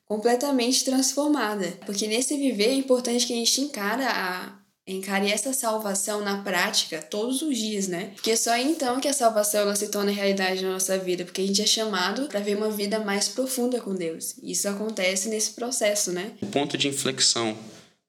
completamente 0.04 0.84
transformada. 0.84 1.78
Porque 1.86 2.06
nesse 2.06 2.36
viver 2.36 2.68
é 2.68 2.74
importante 2.74 3.26
que 3.26 3.32
a 3.32 3.36
gente 3.36 3.60
encara 3.62 4.06
a, 4.06 4.59
encare 4.92 5.30
essa 5.30 5.52
salvação 5.52 6.22
na 6.22 6.42
prática 6.42 7.00
todos 7.00 7.42
os 7.42 7.56
dias, 7.56 7.88
né? 7.88 8.10
Porque 8.14 8.36
só 8.36 8.56
então 8.56 9.00
que 9.00 9.08
a 9.08 9.12
salvação 9.12 9.60
ela 9.60 9.76
se 9.76 9.88
torna 9.88 10.10
realidade 10.10 10.62
na 10.62 10.72
nossa 10.72 10.98
vida, 10.98 11.24
porque 11.24 11.40
a 11.40 11.46
gente 11.46 11.62
é 11.62 11.66
chamado 11.66 12.26
para 12.28 12.40
ver 12.40 12.56
uma 12.56 12.70
vida 12.70 12.98
mais 12.98 13.28
profunda 13.28 13.80
com 13.80 13.94
Deus. 13.94 14.36
Isso 14.42 14.68
acontece 14.68 15.28
nesse 15.28 15.52
processo, 15.52 16.12
né? 16.12 16.32
O 16.40 16.46
ponto 16.46 16.76
de 16.76 16.88
inflexão 16.88 17.56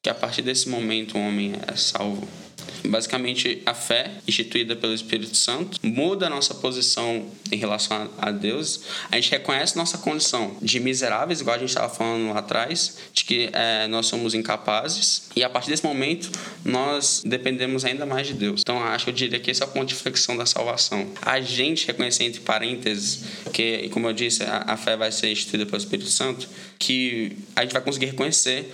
que 0.02 0.10
a 0.10 0.16
partir 0.16 0.42
desse 0.42 0.68
momento 0.68 1.18
o 1.18 1.22
homem 1.22 1.54
é 1.68 1.76
salvo 1.76 2.28
Basicamente, 2.84 3.62
a 3.66 3.74
fé 3.74 4.12
instituída 4.28 4.76
pelo 4.76 4.94
Espírito 4.94 5.36
Santo 5.36 5.80
muda 5.84 6.28
a 6.28 6.30
nossa 6.30 6.54
posição 6.56 7.26
em 7.52 7.58
relação 7.58 8.10
a 8.18 8.32
Deus. 8.32 8.82
A 9.12 9.16
gente 9.16 9.32
reconhece 9.32 9.78
nossa 9.78 9.98
condição 9.98 10.58
de 10.62 10.80
miseráveis, 10.80 11.42
igual 11.42 11.56
a 11.56 11.60
gente 11.60 11.70
estava 11.70 11.94
falando 11.94 12.34
lá 12.34 12.40
atrás, 12.40 12.98
de 13.14 13.24
que 13.26 13.50
é, 13.54 13.88
nós 13.88 14.08
somos 14.08 14.34
incapazes. 14.34 15.30
E 15.36 15.44
a 15.44 15.50
partir 15.50 15.70
desse 15.70 15.86
momento, 15.86 16.32
nós 16.66 17.22
dependemos 17.26 17.86
ainda 17.86 18.06
mais 18.06 18.28
de 18.28 18.34
Deus. 18.34 18.62
Então, 18.62 18.84
acho 18.84 19.06
que 19.06 19.10
eu 19.12 19.16
diria 19.16 19.40
que 19.40 19.52
esse 19.52 19.62
é 19.62 19.66
o 19.66 19.70
ponto 19.70 19.88
de 19.88 19.96
flexão 19.96 20.36
da 20.36 20.46
salvação. 20.46 21.08
A 21.22 21.40
gente 21.40 21.86
reconhecer, 21.88 22.24
entre 22.24 22.42
parênteses, 22.42 23.24
que, 23.54 23.90
como 23.90 24.08
eu 24.08 24.14
disse, 24.14 24.44
a, 24.44 24.66
a 24.68 24.78
fé 24.78 24.98
vai 24.98 25.12
ser 25.12 25.32
instituída 25.32 25.66
pelo 25.66 25.78
Espírito 25.78 26.10
Santo, 26.10 26.48
que 26.80 27.38
a 27.56 27.62
gente 27.62 27.74
vai 27.74 27.82
conseguir 27.82 28.08
reconhecer 28.08 28.74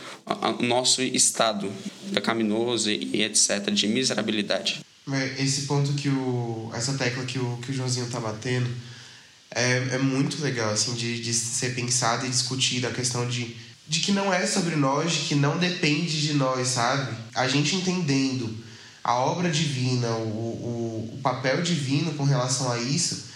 o 0.59 0.63
nosso 0.63 1.01
estado 1.01 1.71
pecaminoso 2.13 2.89
e, 2.89 3.09
e 3.13 3.23
etc., 3.23 3.69
de 3.77 3.87
miserabilidade. 3.87 4.81
Esse 5.37 5.61
ponto 5.61 5.93
que 5.93 6.09
o. 6.09 6.69
essa 6.73 6.93
tecla 6.93 7.23
que 7.23 7.39
o, 7.39 7.57
que 7.61 7.71
o 7.71 7.73
Joãozinho 7.73 8.07
tá 8.07 8.19
batendo 8.19 8.69
é, 9.51 9.95
é 9.95 9.97
muito 9.97 10.41
legal, 10.41 10.71
assim, 10.71 10.93
de, 10.93 11.21
de 11.21 11.33
ser 11.33 11.73
pensada 11.73 12.25
e 12.25 12.29
discutida 12.29 12.89
a 12.89 12.93
questão 12.93 13.27
de, 13.27 13.55
de 13.87 14.01
que 14.01 14.11
não 14.11 14.33
é 14.33 14.45
sobre 14.45 14.75
nós, 14.75 15.13
de 15.13 15.19
que 15.19 15.35
não 15.35 15.57
depende 15.57 16.21
de 16.21 16.33
nós, 16.33 16.67
sabe? 16.67 17.15
A 17.33 17.47
gente 17.47 17.75
entendendo 17.75 18.53
a 19.03 19.15
obra 19.15 19.49
divina, 19.49 20.09
o, 20.09 20.27
o, 20.27 21.13
o 21.13 21.19
papel 21.21 21.61
divino 21.61 22.13
com 22.15 22.25
relação 22.25 22.69
a 22.69 22.77
isso, 22.77 23.27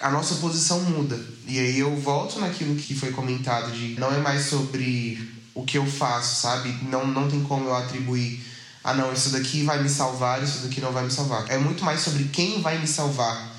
a 0.00 0.10
nossa 0.10 0.34
posição 0.36 0.80
muda. 0.82 1.18
E 1.48 1.58
aí 1.58 1.78
eu 1.78 1.96
volto 1.96 2.38
naquilo 2.38 2.76
que 2.76 2.94
foi 2.94 3.10
comentado 3.10 3.72
de 3.72 3.98
não 3.98 4.12
é 4.12 4.18
mais 4.18 4.46
sobre 4.46 5.18
o 5.54 5.64
que 5.64 5.78
eu 5.78 5.86
faço, 5.86 6.42
sabe? 6.42 6.68
Não, 6.90 7.06
não 7.06 7.28
tem 7.28 7.42
como 7.42 7.66
eu 7.66 7.74
atribuir, 7.74 8.40
ah 8.82 8.94
não, 8.94 9.12
isso 9.12 9.30
daqui 9.30 9.62
vai 9.62 9.82
me 9.82 9.88
salvar, 9.88 10.42
isso 10.42 10.60
daqui 10.60 10.80
não 10.80 10.92
vai 10.92 11.04
me 11.04 11.10
salvar. 11.10 11.48
É 11.50 11.58
muito 11.58 11.84
mais 11.84 12.00
sobre 12.00 12.24
quem 12.24 12.62
vai 12.62 12.78
me 12.78 12.86
salvar 12.86 13.54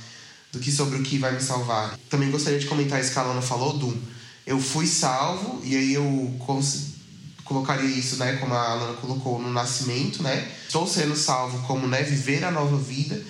do 0.51 0.59
que 0.59 0.71
sobre 0.71 0.97
o 0.97 1.03
que 1.03 1.17
vai 1.17 1.31
me 1.31 1.41
salvar. 1.41 1.97
Também 2.09 2.29
gostaria 2.31 2.59
de 2.59 2.65
comentar 2.65 2.99
isso 2.99 3.11
que 3.11 3.19
a 3.19 3.21
Alana 3.21 3.41
falou 3.41 3.77
do 3.77 3.97
eu 4.45 4.59
fui 4.59 4.87
salvo 4.87 5.61
e 5.63 5.75
aí 5.75 5.93
eu 5.93 6.35
colocaria 7.45 7.89
isso, 7.89 8.17
né, 8.17 8.37
como 8.37 8.53
a 8.53 8.71
Alana 8.71 8.93
colocou 8.95 9.39
no 9.39 9.51
nascimento, 9.51 10.23
né? 10.23 10.51
Estou 10.65 10.87
sendo 10.87 11.15
salvo 11.15 11.65
como, 11.67 11.87
né, 11.87 12.01
viver 12.01 12.43
a 12.43 12.51
nova 12.51 12.77
vida 12.77 13.21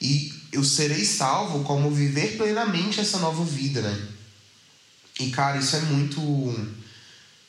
e 0.00 0.32
eu 0.52 0.64
serei 0.64 1.04
salvo 1.04 1.64
como 1.64 1.90
viver 1.90 2.36
plenamente 2.36 3.00
essa 3.00 3.18
nova 3.18 3.44
vida, 3.44 3.80
né? 3.82 4.08
E 5.18 5.30
cara, 5.30 5.58
isso 5.58 5.76
é 5.76 5.80
muito 5.80 6.20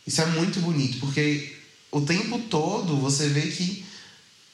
isso 0.06 0.22
é 0.22 0.26
muito 0.26 0.60
bonito, 0.60 1.00
porque 1.00 1.56
o 1.92 2.02
tempo 2.02 2.40
todo 2.50 2.98
você 2.98 3.30
vê 3.30 3.44
que 3.44 3.86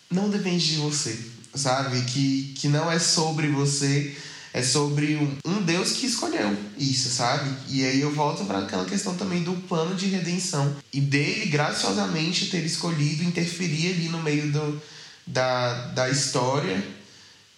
não 0.10 0.30
depende 0.30 0.67
de 0.67 0.78
você, 0.78 1.17
sabe? 1.54 2.02
Que, 2.04 2.54
que 2.58 2.67
não 2.67 2.91
é 2.91 3.00
sobre 3.00 3.48
você, 3.50 4.15
é 4.54 4.63
sobre 4.63 5.15
um, 5.15 5.38
um 5.46 5.62
Deus 5.62 5.91
que 5.91 6.06
escolheu 6.06 6.56
isso, 6.78 7.10
sabe? 7.10 7.50
E 7.70 7.86
aí 7.86 8.02
eu 8.02 8.13
volto 8.13 8.46
para 8.46 8.60
aquela 8.60 8.86
questão 8.86 9.15
também 9.15 9.43
do 9.43 9.54
plano 9.67 9.96
de 9.96 10.08
redenção 10.08 10.76
e 10.93 11.02
dele 11.02 11.48
graciosamente 11.48 12.50
ter 12.50 12.65
escolhido 12.65 13.24
interferir 13.24 13.93
ali 13.93 14.10
no 14.10 14.22
meio 14.24 14.52
do, 14.52 14.82
da, 15.26 15.88
da 15.88 16.10
história 16.10 16.84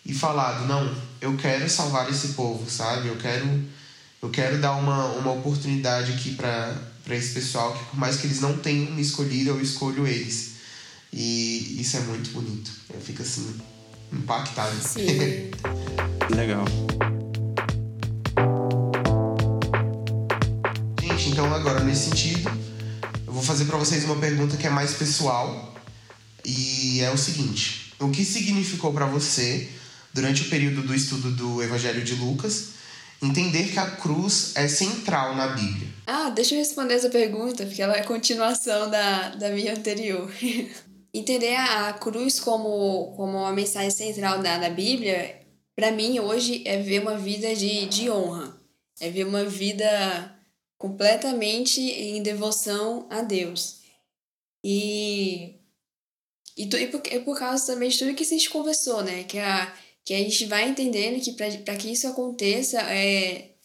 e 0.05 0.13
falado: 0.13 0.67
não, 0.67 0.93
eu 1.21 1.37
quero 1.37 1.69
salvar 1.69 2.09
esse 2.09 2.29
povo, 2.29 2.69
sabe? 2.69 3.07
Eu 3.07 3.17
quero, 3.17 3.63
eu 4.21 4.29
quero 4.29 4.59
dar 4.59 4.73
uma, 4.73 5.05
uma 5.13 5.31
oportunidade 5.31 6.13
aqui 6.13 6.35
para 6.35 6.75
esse 7.11 7.33
pessoal 7.33 7.73
que 7.73 7.85
por 7.85 7.97
mais 7.97 8.17
que 8.17 8.27
eles 8.27 8.41
não 8.41 8.57
tenham 8.57 8.91
me 8.91 9.01
escolhido, 9.01 9.51
eu 9.51 9.61
escolho 9.61 10.07
eles. 10.07 10.48
E 11.11 11.81
isso 11.81 11.97
é 11.97 12.01
muito 12.01 12.31
bonito. 12.31 12.71
Eu 12.93 13.01
fico 13.01 13.21
assim 13.21 13.55
impactado. 14.11 14.75
Sim. 14.81 15.51
Legal. 16.35 16.65
Gente, 21.01 21.29
então 21.29 21.53
agora 21.53 21.83
nesse 21.83 22.09
sentido, 22.09 22.49
eu 23.25 23.33
vou 23.33 23.43
fazer 23.43 23.65
para 23.65 23.77
vocês 23.77 24.03
uma 24.03 24.17
pergunta 24.17 24.57
que 24.57 24.67
é 24.67 24.69
mais 24.69 24.93
pessoal 24.93 25.75
e 26.45 27.01
é 27.01 27.11
o 27.11 27.17
seguinte: 27.17 27.93
o 27.99 28.09
que 28.09 28.23
significou 28.23 28.93
para 28.93 29.05
você 29.05 29.69
durante 30.13 30.43
o 30.43 30.49
período 30.49 30.81
do 30.81 30.95
estudo 30.95 31.31
do 31.31 31.61
Evangelho 31.61 32.03
de 32.03 32.15
Lucas 32.15 32.79
entender 33.21 33.65
que 33.71 33.79
a 33.79 33.85
cruz 33.91 34.53
é 34.55 34.67
central 34.67 35.35
na 35.35 35.47
Bíblia? 35.47 35.89
Ah, 36.07 36.29
deixa 36.29 36.55
eu 36.55 36.59
responder 36.59 36.95
essa 36.95 37.09
pergunta, 37.09 37.65
porque 37.65 37.81
ela 37.81 37.95
é 37.95 38.01
continuação 38.03 38.89
da, 38.89 39.29
da 39.29 39.49
minha 39.49 39.73
anterior. 39.73 40.31
entender 41.13 41.55
a 41.55 41.93
cruz 41.93 42.39
como, 42.39 43.13
como 43.15 43.37
uma 43.37 43.51
mensagem 43.51 43.91
central 43.91 44.41
da, 44.41 44.57
da 44.57 44.69
Bíblia, 44.69 45.39
para 45.75 45.91
mim 45.91 46.19
hoje 46.19 46.63
é 46.65 46.77
ver 46.81 47.01
uma 47.01 47.17
vida 47.17 47.55
de, 47.55 47.85
de 47.87 48.09
honra, 48.09 48.59
é 48.99 49.09
ver 49.09 49.25
uma 49.25 49.45
vida 49.45 50.35
completamente 50.77 51.81
em 51.81 52.21
devoção 52.21 53.07
a 53.09 53.21
Deus. 53.21 53.79
E, 54.63 55.59
e, 56.57 56.63
e, 56.63 56.87
por, 56.87 57.01
por 57.23 57.39
causa 57.39 57.65
também 57.73 57.89
de 57.89 57.97
tudo 57.97 58.13
que 58.13 58.23
a 58.23 58.27
gente 58.27 58.49
conversou, 58.49 59.03
né? 59.03 59.23
Que 59.23 59.39
a, 59.39 59.73
que 60.03 60.13
a 60.13 60.17
gente 60.17 60.45
vai 60.45 60.67
entendendo 60.67 61.21
que 61.23 61.33
para 61.33 61.75
que 61.75 61.91
isso 61.91 62.07
aconteça, 62.07 62.81
é, 62.81 63.55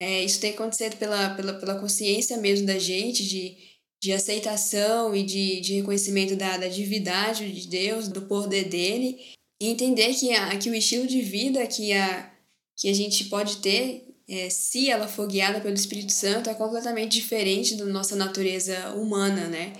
é, 0.00 0.24
isso 0.24 0.40
tem 0.40 0.52
que 0.52 0.58
acontecer 0.58 0.96
pela, 0.96 1.34
pela, 1.34 1.54
pela 1.54 1.80
consciência 1.80 2.36
mesmo 2.38 2.66
da 2.66 2.78
gente, 2.78 3.26
de, 3.26 3.56
de 4.00 4.12
aceitação 4.12 5.14
e 5.14 5.22
de, 5.22 5.60
de 5.60 5.74
reconhecimento 5.74 6.36
da, 6.36 6.56
da 6.56 6.68
divindade 6.68 7.50
de 7.52 7.68
Deus, 7.68 8.08
do 8.08 8.22
poder 8.22 8.68
dele, 8.68 9.18
e 9.60 9.68
entender 9.68 10.14
que, 10.14 10.32
a, 10.32 10.56
que 10.58 10.68
o 10.68 10.74
estilo 10.74 11.06
de 11.06 11.22
vida 11.22 11.66
que 11.66 11.92
a, 11.92 12.32
que 12.76 12.88
a 12.88 12.92
gente 12.92 13.24
pode 13.24 13.56
ter, 13.58 14.14
é, 14.28 14.50
se 14.50 14.90
ela 14.90 15.08
for 15.08 15.26
guiada 15.26 15.60
pelo 15.60 15.74
Espírito 15.74 16.12
Santo, 16.12 16.50
é 16.50 16.54
completamente 16.54 17.12
diferente 17.12 17.74
da 17.74 17.86
nossa 17.86 18.14
natureza 18.14 18.90
humana, 18.94 19.48
né? 19.48 19.72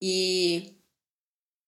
E, 0.00 0.74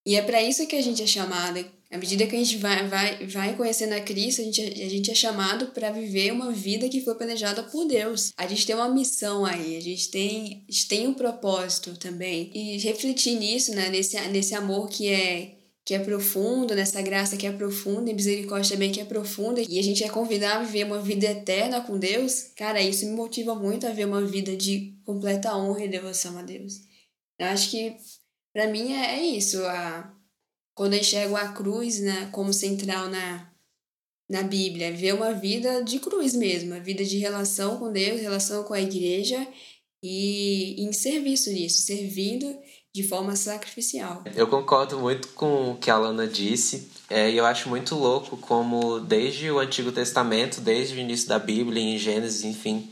e 0.06 0.14
é 0.14 0.22
para 0.22 0.42
isso 0.42 0.66
que 0.66 0.76
a 0.76 0.82
gente 0.82 1.02
é 1.02 1.06
chamada, 1.06 1.64
à 1.90 1.98
medida 1.98 2.26
que 2.26 2.34
a 2.34 2.38
gente 2.38 2.56
vai, 2.56 2.86
vai, 2.88 3.26
vai 3.26 3.56
conhecendo 3.56 3.92
a 3.92 4.00
Cristo, 4.00 4.40
a 4.40 4.44
gente, 4.44 4.60
a 4.60 4.88
gente 4.88 5.10
é 5.10 5.14
chamado 5.14 5.66
para 5.68 5.90
viver 5.90 6.32
uma 6.32 6.52
vida 6.52 6.88
que 6.88 7.00
foi 7.00 7.14
planejada 7.14 7.62
por 7.62 7.86
Deus. 7.86 8.32
A 8.36 8.46
gente 8.46 8.66
tem 8.66 8.74
uma 8.74 8.88
missão 8.88 9.44
aí, 9.44 9.76
a 9.76 9.80
gente 9.80 10.10
tem, 10.10 10.64
a 10.68 10.72
gente 10.72 10.88
tem 10.88 11.06
um 11.06 11.14
propósito 11.14 11.96
também. 11.96 12.50
E 12.54 12.78
refletir 12.78 13.38
nisso, 13.38 13.74
né, 13.74 13.88
nesse, 13.88 14.20
nesse 14.28 14.54
amor 14.54 14.88
que 14.88 15.08
é 15.08 15.52
que 15.86 15.94
é 15.94 16.00
profundo, 16.00 16.74
nessa 16.74 17.00
graça 17.00 17.36
que 17.36 17.46
é 17.46 17.52
profunda, 17.52 18.10
e 18.10 18.14
misericórdia 18.14 18.72
também 18.72 18.90
que 18.90 19.00
é 19.00 19.04
profunda, 19.04 19.62
e 19.62 19.78
a 19.78 19.82
gente 19.82 20.02
é 20.02 20.08
convidado 20.08 20.62
a 20.62 20.64
viver 20.64 20.84
uma 20.84 21.00
vida 21.00 21.26
eterna 21.26 21.80
com 21.80 21.96
Deus, 21.96 22.50
cara, 22.56 22.82
isso 22.82 23.06
me 23.06 23.12
motiva 23.12 23.54
muito 23.54 23.86
a 23.86 23.92
ver 23.92 24.04
uma 24.04 24.20
vida 24.20 24.56
de 24.56 24.98
completa 25.04 25.56
honra 25.56 25.84
e 25.84 25.88
devoção 25.88 26.36
a 26.38 26.42
Deus. 26.42 26.80
Eu 27.38 27.46
acho 27.46 27.70
que, 27.70 27.96
para 28.52 28.66
mim, 28.66 28.94
é, 28.94 29.20
é 29.20 29.22
isso. 29.26 29.64
A, 29.64 30.12
quando 30.76 30.92
eu 30.92 31.00
enxergo 31.00 31.34
a 31.34 31.48
cruz 31.48 31.98
né, 32.00 32.28
como 32.30 32.52
central 32.52 33.08
na, 33.08 33.50
na 34.30 34.42
Bíblia, 34.42 34.92
ver 34.92 35.14
uma 35.14 35.32
vida 35.32 35.82
de 35.82 35.98
cruz 35.98 36.34
mesmo, 36.34 36.74
uma 36.74 36.80
vida 36.80 37.02
de 37.02 37.16
relação 37.16 37.78
com 37.78 37.90
Deus, 37.90 38.20
relação 38.20 38.62
com 38.62 38.74
a 38.74 38.80
igreja 38.80 39.44
e, 40.02 40.76
em 40.78 40.92
serviço 40.92 41.50
nisso, 41.50 41.80
servindo 41.80 42.54
de 42.94 43.02
forma 43.02 43.34
sacrificial. 43.36 44.22
Eu 44.34 44.46
concordo 44.48 44.98
muito 44.98 45.28
com 45.28 45.72
o 45.72 45.76
que 45.78 45.90
a 45.90 45.96
Lana 45.96 46.26
disse, 46.26 46.90
é, 47.08 47.30
eu 47.30 47.46
acho 47.46 47.70
muito 47.70 47.94
louco 47.94 48.36
como 48.36 49.00
desde 49.00 49.50
o 49.50 49.58
Antigo 49.58 49.90
Testamento, 49.90 50.60
desde 50.60 50.94
o 50.94 50.98
início 50.98 51.26
da 51.26 51.38
Bíblia, 51.38 51.82
em 51.82 51.96
Gênesis, 51.98 52.44
enfim, 52.44 52.90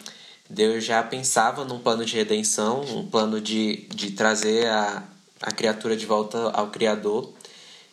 Deus 0.49 0.85
já 0.85 1.03
pensava 1.03 1.67
num 1.67 1.81
plano 1.81 2.05
de 2.05 2.17
redenção, 2.17 2.81
um 2.81 3.07
plano 3.07 3.43
de, 3.43 3.87
de 3.95 4.13
trazer 4.13 4.69
a, 4.69 5.07
a 5.43 5.53
criatura 5.53 5.95
de 5.95 6.07
volta 6.07 6.51
ao 6.51 6.71
Criador 6.71 7.35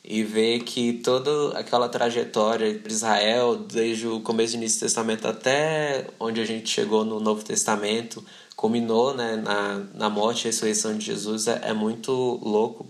e 0.04 0.24
ver 0.24 0.62
que 0.62 0.94
toda 0.94 1.58
aquela 1.58 1.88
trajetória 1.88 2.74
de 2.74 2.92
Israel, 2.92 3.56
desde 3.56 4.08
o 4.08 4.20
começo 4.22 4.54
do 4.54 4.58
início 4.58 4.80
do 4.80 4.82
Testamento 4.82 5.28
até 5.28 6.08
onde 6.20 6.42
a 6.42 6.46
gente 6.46 6.70
chegou 6.70 7.06
no 7.06 7.20
Novo 7.20 7.44
Testamento, 7.44 8.24
culminou 8.56 9.16
né, 9.16 9.36
na, 9.36 9.86
na 9.94 10.10
morte 10.10 10.42
e 10.42 10.44
ressurreição 10.46 10.98
de 10.98 11.06
Jesus, 11.06 11.48
é, 11.48 11.62
é 11.66 11.74
muito 11.74 12.12
louco. 12.12 12.86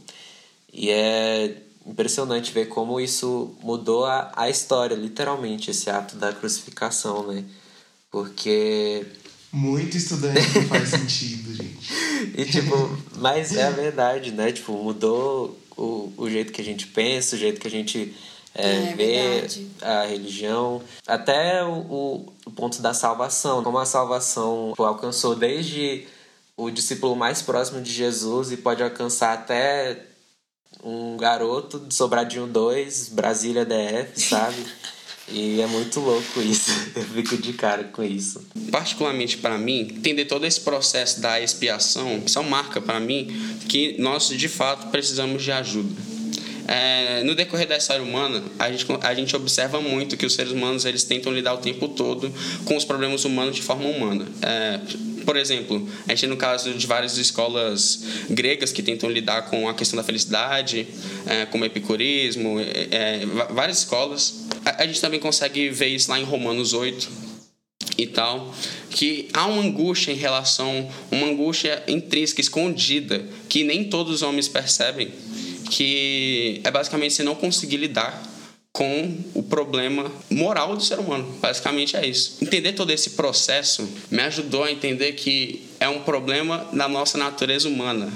E 0.74 0.89
é 0.89 1.62
impressionante 1.86 2.52
ver 2.52 2.67
como 2.67 3.00
isso 3.00 3.56
mudou 3.62 4.06
a, 4.06 4.32
a 4.36 4.50
história, 4.50 4.95
literalmente, 4.95 5.71
esse 5.71 5.89
ato 5.89 6.15
da 6.15 6.32
crucificação, 6.32 7.28
né? 7.28 7.43
Porque. 8.10 9.06
Muito 9.52 9.97
estudante 9.97 10.39
não 10.56 10.67
faz 10.67 10.89
sentido, 10.89 11.54
gente. 11.54 11.93
e 12.38 12.45
tipo, 12.45 12.97
mas 13.17 13.54
é 13.54 13.63
a 13.63 13.71
verdade, 13.71 14.32
né? 14.32 14.52
Tipo, 14.52 14.71
mudou 14.74 15.61
o, 15.77 16.12
o 16.17 16.29
jeito 16.29 16.51
que 16.51 16.62
a 16.62 16.63
gente 16.63 16.88
pensa, 16.88 17.36
o 17.36 17.39
jeito 17.39 17.60
que 17.60 17.67
a 17.67 17.71
gente 17.71 18.15
é, 18.53 18.91
é, 18.91 18.93
vê 18.95 19.31
verdade. 19.31 19.67
a 19.81 20.05
religião, 20.05 20.81
até 21.07 21.63
o, 21.63 22.25
o 22.45 22.51
ponto 22.51 22.81
da 22.81 22.93
salvação, 22.93 23.63
como 23.63 23.77
a 23.77 23.86
salvação 23.86 24.73
alcançou 24.77 25.36
desde 25.36 26.05
o 26.57 26.69
discípulo 26.69 27.15
mais 27.15 27.41
próximo 27.41 27.81
de 27.81 27.91
Jesus 27.91 28.51
e 28.51 28.57
pode 28.57 28.84
alcançar 28.84 29.34
até 29.34 30.05
um 30.84 31.17
garoto 31.17 31.79
de 31.79 31.93
Sobradinho 31.93 32.47
2, 32.47 33.10
Brasília 33.10 33.65
DF, 33.65 34.19
sabe? 34.19 34.65
E 35.34 35.62
é 35.62 35.67
muito 35.67 36.00
louco 36.00 36.41
isso. 36.41 36.72
Eu 36.96 37.04
fico 37.04 37.38
de 37.38 37.54
cara 37.54 37.86
com 37.86 38.04
isso. 38.04 38.41
Particularmente 38.72 39.38
para 39.38 39.58
mim, 39.58 39.82
entender 39.82 40.26
todo 40.26 40.46
esse 40.46 40.60
processo 40.62 41.22
da 41.22 41.39
expiação, 41.39 42.22
isso 42.26 42.38
é 42.38 42.44
marca 42.44 42.82
para 42.82 43.00
mim 43.00 43.28
que 43.67 43.96
nós 44.00 44.28
de 44.28 44.48
fato 44.48 44.88
precisamos 44.91 45.44
de 45.44 45.52
ajuda. 45.52 46.12
É, 46.67 47.24
no 47.24 47.36
decorrer 47.36 47.67
da 47.67 47.76
história 47.76 48.04
humana, 48.04 48.41
a 48.58 48.72
gente, 48.72 48.86
a 49.02 49.13
gente 49.13 49.36
observa 49.36 49.82
muito 49.82 50.15
que 50.15 50.26
os 50.26 50.34
seres 50.34 50.52
humanos 50.52 50.86
eles 50.86 51.04
tentam 51.04 51.32
lidar 51.32 51.54
o 51.54 51.58
tempo 51.58 51.88
todo 51.89 52.34
com 52.65 52.78
os 52.78 52.86
problemas 52.86 53.26
humanos 53.26 53.56
de 53.56 53.62
forma 53.62 53.89
humana. 53.89 54.26
É, 54.41 54.80
por 55.26 55.36
exemplo, 55.36 55.88
a 56.08 56.12
gente 56.12 56.22
tem 56.22 56.30
no 56.30 56.38
caso 56.38 56.74
de 56.74 56.88
várias 56.88 57.17
escolas 57.17 58.04
gregas 58.30 58.72
que 58.72 58.82
tentam 58.82 59.10
lidar 59.10 59.44
com 59.44 59.67
a 59.67 59.74
questão 59.74 59.98
da 59.98 60.04
felicidade, 60.04 60.88
é, 61.26 61.46
como 61.46 61.65
epicurismo, 61.65 62.60
é, 62.60 62.88
é 62.91 63.26
várias 63.50 63.80
escolas. 63.80 64.40
A, 64.65 64.86
gente 64.86 65.02
também 65.02 65.19
consegue 65.19 65.69
ver 65.69 65.88
isso 65.88 66.10
lá 66.10 66.19
em 66.19 66.24
Romanos 66.24 66.74
8, 66.74 67.32
e 67.97 68.08
tal, 68.08 68.54
que 68.89 69.28
há 69.34 69.45
uma 69.45 69.62
angústia 69.62 70.12
em 70.12 70.15
relação, 70.15 70.89
uma 71.12 71.28
angústia 71.28 71.84
intrínseca, 71.88 72.41
escondida, 72.41 73.24
que 73.47 73.63
nem 73.63 73.84
todos 73.84 74.15
os 74.15 74.21
homens 74.21 74.47
percebem, 74.47 75.12
que 75.69 76.62
é 76.63 76.71
basicamente 76.71 77.13
você 77.13 77.24
não 77.24 77.36
conseguir 77.36 77.78
lidar 77.78 78.21
com 78.71 79.17
o 79.34 79.43
problema 79.43 80.12
moral 80.30 80.76
do 80.76 80.84
ser 80.84 80.97
humano. 80.97 81.38
Basicamente 81.41 81.95
é 81.97 82.08
isso. 82.08 82.38
Entender 82.41 82.74
todo 82.74 82.91
esse 82.91 83.12
processo 83.12 83.88
me 84.10 84.21
ajudou 84.24 84.63
a 84.63 84.71
entender 84.71 85.13
que 85.13 85.62
é 85.80 85.89
um 85.89 86.02
problema 86.02 86.67
na 86.71 86.88
nossa 86.88 87.17
natureza 87.17 87.67
humana. 87.67 88.12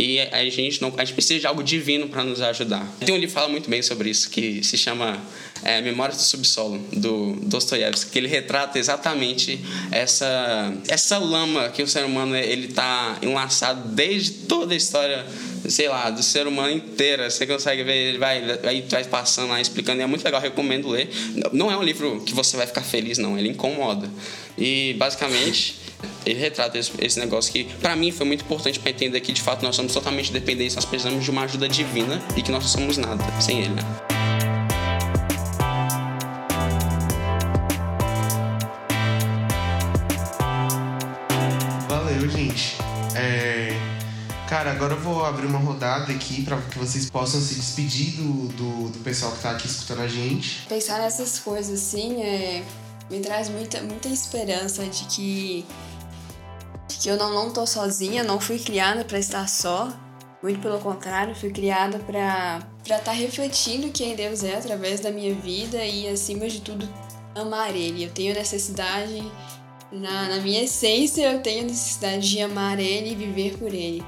E 0.00 0.20
a 0.20 0.48
gente, 0.48 0.80
não, 0.80 0.94
a 0.96 1.04
gente 1.04 1.14
precisa 1.14 1.40
de 1.40 1.46
algo 1.48 1.60
divino 1.60 2.08
para 2.08 2.22
nos 2.22 2.40
ajudar. 2.40 2.86
Tem 3.00 3.12
um 3.12 3.18
livro 3.18 3.30
que 3.30 3.34
fala 3.34 3.48
muito 3.48 3.68
bem 3.68 3.82
sobre 3.82 4.08
isso, 4.08 4.30
que 4.30 4.62
se 4.62 4.78
chama 4.78 5.20
é, 5.64 5.80
Memórias 5.80 6.18
do 6.18 6.22
Subsolo, 6.22 6.78
do 6.92 7.32
Dostoiévski, 7.42 8.12
que 8.12 8.18
ele 8.18 8.28
retrata 8.28 8.78
exatamente 8.78 9.58
essa, 9.90 10.72
essa 10.86 11.18
lama 11.18 11.70
que 11.70 11.82
o 11.82 11.88
ser 11.88 12.04
humano 12.04 12.36
ele 12.36 12.68
está 12.68 13.18
enlaçado 13.20 13.88
desde 13.88 14.30
toda 14.46 14.72
a 14.72 14.76
história 14.76 15.26
sei 15.68 15.88
lá, 15.88 16.10
do 16.10 16.22
ser 16.22 16.46
humano 16.46 16.70
inteira. 16.70 17.28
Você 17.28 17.44
consegue 17.44 17.82
ver, 17.82 17.96
ele 17.96 18.18
vai, 18.18 18.40
aí 18.62 18.84
vai 18.88 19.02
passando 19.02 19.48
lá, 19.48 19.60
explicando. 19.60 20.00
E 20.00 20.04
é 20.04 20.06
muito 20.06 20.24
legal, 20.24 20.40
recomendo 20.40 20.88
ler. 20.88 21.10
Não 21.52 21.72
é 21.72 21.76
um 21.76 21.82
livro 21.82 22.22
que 22.24 22.32
você 22.32 22.56
vai 22.56 22.68
ficar 22.68 22.82
feliz, 22.82 23.18
não. 23.18 23.36
Ele 23.36 23.48
incomoda. 23.48 24.08
E, 24.56 24.94
basicamente, 24.94 25.87
ele 26.24 26.38
retrata 26.38 26.78
esse, 26.78 26.92
esse 27.00 27.18
negócio 27.18 27.52
que, 27.52 27.64
para 27.64 27.96
mim, 27.96 28.10
foi 28.10 28.26
muito 28.26 28.44
importante 28.44 28.78
para 28.78 28.90
entender 28.90 29.20
que, 29.20 29.32
de 29.32 29.42
fato, 29.42 29.62
nós 29.62 29.74
somos 29.76 29.92
totalmente 29.92 30.32
dependentes. 30.32 30.74
Nós 30.74 30.84
precisamos 30.84 31.24
de 31.24 31.30
uma 31.30 31.42
ajuda 31.42 31.68
divina 31.68 32.22
e 32.36 32.42
que 32.42 32.50
nós 32.50 32.62
não 32.62 32.68
somos 32.68 32.96
nada 32.96 33.24
sem 33.40 33.60
ele, 33.60 33.74
né? 33.74 33.82
Valeu, 41.88 42.28
gente. 42.28 42.76
É 43.14 43.88
Cara, 44.48 44.70
agora 44.70 44.94
eu 44.94 45.00
vou 45.00 45.26
abrir 45.26 45.46
uma 45.46 45.58
rodada 45.58 46.10
aqui 46.10 46.42
para 46.42 46.56
que 46.56 46.78
vocês 46.78 47.10
possam 47.10 47.38
se 47.38 47.54
despedir 47.54 48.12
do, 48.12 48.48
do, 48.48 48.88
do, 48.88 48.98
pessoal 49.00 49.30
que 49.32 49.42
tá 49.42 49.50
aqui 49.50 49.66
escutando 49.66 50.00
a 50.00 50.08
gente. 50.08 50.66
Pensar 50.66 51.00
nessas 51.00 51.38
coisas 51.38 51.78
assim 51.78 52.22
é, 52.22 52.64
me 53.10 53.20
traz 53.20 53.48
muita, 53.48 53.80
muita 53.82 54.08
esperança 54.08 54.84
de 54.84 55.04
que, 55.04 55.66
de 56.88 56.96
que 56.98 57.08
eu 57.08 57.16
não, 57.16 57.32
não 57.32 57.52
tô 57.52 57.66
sozinha, 57.66 58.22
não 58.22 58.40
fui 58.40 58.58
criada 58.58 59.04
para 59.04 59.18
estar 59.18 59.48
só. 59.48 59.92
Muito 60.42 60.60
pelo 60.60 60.78
contrário, 60.78 61.34
fui 61.34 61.50
criada 61.50 61.98
para 61.98 62.60
estar 62.82 62.98
tá 63.00 63.12
refletindo 63.12 63.90
quem 63.90 64.14
Deus 64.14 64.44
é 64.44 64.56
através 64.56 65.00
da 65.00 65.10
minha 65.10 65.34
vida 65.34 65.84
e, 65.84 66.08
acima 66.08 66.48
de 66.48 66.60
tudo, 66.60 66.88
amar 67.34 67.74
Ele. 67.74 68.04
Eu 68.04 68.10
tenho 68.10 68.34
necessidade, 68.34 69.20
na, 69.90 70.28
na 70.28 70.36
minha 70.36 70.62
essência, 70.62 71.32
eu 71.32 71.42
tenho 71.42 71.64
necessidade 71.64 72.30
de 72.30 72.40
amar 72.40 72.78
Ele 72.78 73.12
e 73.12 73.14
viver 73.16 73.58
por 73.58 73.74
Ele. 73.74 74.04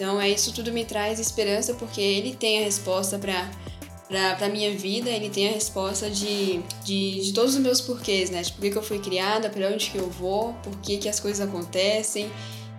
Então, 0.00 0.18
é 0.18 0.30
isso 0.30 0.54
tudo 0.54 0.72
me 0.72 0.82
traz 0.82 1.20
esperança 1.20 1.74
porque 1.74 2.00
ele 2.00 2.34
tem 2.34 2.62
a 2.62 2.64
resposta 2.64 3.18
para 3.18 3.50
para 4.36 4.48
minha 4.48 4.76
vida, 4.76 5.08
ele 5.08 5.30
tem 5.30 5.48
a 5.48 5.52
resposta 5.52 6.10
de, 6.10 6.60
de, 6.84 7.20
de, 7.20 7.32
todos 7.32 7.54
os 7.54 7.60
meus 7.60 7.80
porquês, 7.80 8.28
né? 8.28 8.42
De 8.42 8.52
por 8.52 8.60
que, 8.60 8.70
que 8.70 8.78
eu 8.78 8.82
fui 8.82 8.98
criada, 8.98 9.48
para 9.48 9.68
onde 9.68 9.90
que 9.90 9.98
eu 9.98 10.10
vou, 10.10 10.52
por 10.62 10.76
que, 10.80 10.98
que 10.98 11.08
as 11.08 11.20
coisas 11.20 11.46
acontecem. 11.46 12.30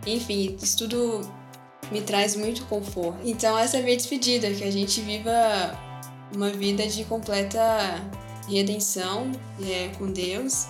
Enfim, 0.05 0.57
isso 0.61 0.77
tudo 0.77 1.21
me 1.89 2.01
traz 2.01 2.35
muito 2.35 2.65
conforto. 2.65 3.19
Então, 3.23 3.57
essa 3.57 3.77
é 3.77 3.79
a 3.79 3.83
minha 3.83 3.95
despedida, 3.95 4.51
que 4.51 4.63
a 4.63 4.71
gente 4.71 4.99
viva 5.01 5.31
uma 6.35 6.49
vida 6.49 6.85
de 6.87 7.05
completa 7.05 7.59
redenção 8.49 9.31
né, 9.57 9.89
com 9.97 10.11
Deus 10.11 10.67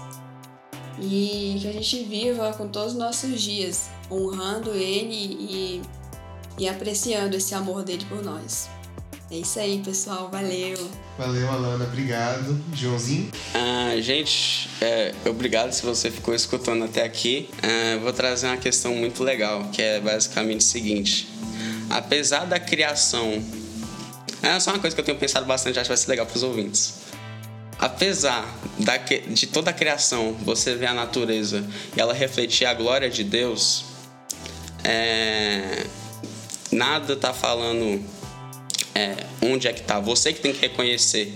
e 1.00 1.58
que 1.60 1.68
a 1.68 1.72
gente 1.72 2.04
viva 2.04 2.54
com 2.54 2.68
todos 2.68 2.94
os 2.94 3.00
nossos 3.00 3.42
dias, 3.42 3.90
honrando 4.12 4.72
Ele 4.76 5.38
e 5.40 5.82
e 6.58 6.68
apreciando 6.68 7.36
esse 7.36 7.56
amor 7.56 7.84
dele 7.84 8.06
por 8.06 8.24
nós. 8.24 8.70
É 9.32 9.38
isso 9.38 9.62
aí, 9.62 9.80
pessoal. 9.80 10.30
Valeu. 10.30 10.92
Valeu, 11.18 11.50
Alana. 11.50 11.86
Obrigado. 11.86 12.60
Joãozinho? 12.74 13.32
Ah, 13.54 13.96
gente, 14.02 14.70
é, 14.82 15.14
obrigado 15.26 15.72
se 15.72 15.86
você 15.86 16.12
ficou 16.12 16.36
escutando 16.36 16.84
até 16.84 17.06
aqui. 17.06 17.50
Ah, 17.64 17.98
vou 18.02 18.12
trazer 18.12 18.48
uma 18.48 18.58
questão 18.58 18.94
muito 18.94 19.24
legal, 19.24 19.70
que 19.72 19.82
é 19.82 20.02
basicamente 20.02 20.60
o 20.60 20.64
seguinte. 20.64 21.30
Apesar 21.90 22.44
da 22.44 22.60
criação... 22.60 23.42
É 24.44 24.60
só 24.60 24.72
uma 24.72 24.80
coisa 24.80 24.94
que 24.94 25.00
eu 25.00 25.06
tenho 25.06 25.18
pensado 25.18 25.46
bastante, 25.46 25.80
acho 25.80 25.86
que 25.86 25.96
vai 25.96 25.98
ser 25.98 26.10
legal 26.10 26.26
para 26.26 26.36
os 26.36 26.44
ouvintes. 26.44 26.96
Apesar 27.80 28.46
da, 28.80 28.98
de 28.98 29.48
toda 29.48 29.70
a 29.70 29.74
criação, 29.74 30.34
você 30.42 30.76
ver 30.76 30.88
a 30.88 30.94
natureza 30.94 31.66
e 31.96 32.02
ela 32.02 32.14
refletir 32.14 32.66
a 32.66 32.74
glória 32.74 33.10
de 33.10 33.24
Deus, 33.24 33.86
é, 34.84 35.86
nada 36.72 37.16
tá 37.16 37.34
falando 37.34 38.04
é, 38.94 39.26
onde 39.42 39.68
é 39.68 39.74
que 39.74 39.82
tá. 39.82 40.00
Você 40.00 40.34
que 40.34 40.42
tem 40.42 40.54
que 40.54 40.62
reconhecer 40.62 41.34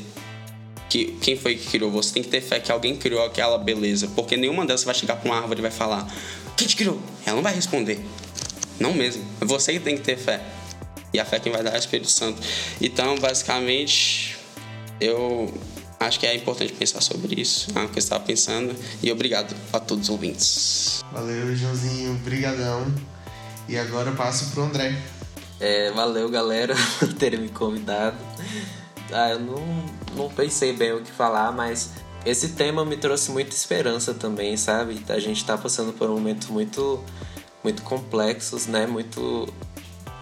que 0.90 1.06
quem 1.22 1.38
foi 1.38 1.56
que 1.56 1.68
criou. 1.70 1.92
Você 1.92 2.14
tem 2.14 2.24
que 2.24 2.30
ter 2.30 2.42
fé 2.42 2.60
que 2.60 2.72
alguém 2.72 2.96
criou 2.96 3.24
aquela 3.24 3.58
beleza. 3.58 4.08
Porque 4.16 4.38
nenhuma 4.38 4.66
delas 4.66 4.84
vai 4.84 4.96
chegar 4.96 5.16
pra 5.18 5.30
uma 5.30 5.40
árvore 5.40 5.60
e 5.60 5.62
vai 5.62 5.72
falar: 5.72 6.08
Quem 6.56 6.68
te 6.68 6.76
criou? 6.76 7.02
Ela 7.26 7.36
não 7.36 7.44
vai 7.44 7.54
responder. 7.54 8.00
Não 8.80 8.94
mesmo. 8.94 9.24
É 9.42 9.46
você 9.46 9.74
que 9.74 9.80
tem 9.80 9.98
que 9.98 10.04
ter 10.04 10.18
fé. 10.18 10.42
E 11.14 11.20
a 11.20 11.26
fé 11.26 11.40
quem 11.40 11.52
vai 11.52 11.64
dar 11.64 11.72
é 11.72 11.76
o 11.76 11.80
Espírito 11.80 12.12
Santo. 12.12 12.42
Então, 12.82 13.18
basicamente, 13.18 14.38
eu 15.00 15.54
acho 16.00 16.20
que 16.20 16.28
é 16.28 16.36
importante 16.36 16.74
pensar 16.74 17.02
sobre 17.02 17.40
isso. 17.40 17.68
É 17.72 17.88
que 17.88 17.98
eu 17.98 18.00
estava 18.00 18.24
pensando. 18.24 18.76
E 19.02 19.12
obrigado 19.12 19.56
a 19.72 19.80
todos 19.80 20.06
os 20.06 20.10
ouvintes. 20.10 21.04
Valeu, 21.12 21.56
Joãozinho. 21.56 22.12
Obrigadão. 22.12 22.94
E 23.68 23.78
agora 23.78 24.10
eu 24.12 24.16
passo 24.16 24.52
pro 24.52 24.64
André. 24.64 24.96
É, 25.60 25.92
valeu, 25.92 26.30
galera, 26.30 26.76
por 27.00 27.14
terem 27.14 27.40
me 27.40 27.50
convidado. 27.50 28.18
Ah, 29.12 29.32
eu 29.32 29.40
não, 29.40 29.64
não 30.16 30.30
pensei 30.30 30.74
bem 30.74 30.94
o 30.94 31.02
que 31.02 31.12
falar, 31.12 31.52
mas 31.52 31.92
esse 32.26 32.50
tema 32.50 32.84
me 32.84 32.98
trouxe 32.98 33.32
muita 33.32 33.56
esperança 33.56 34.14
também, 34.14 34.58
sabe? 34.58 35.02
A 35.10 35.20
gente 35.20 35.38
está 35.38 35.58
passando 35.58 35.94
por 35.94 36.10
um 36.10 36.14
momento 36.14 36.52
muito, 36.52 37.04
muito 37.64 37.84
complexos, 37.84 38.68
né? 38.68 38.88
Muito. 38.88 39.48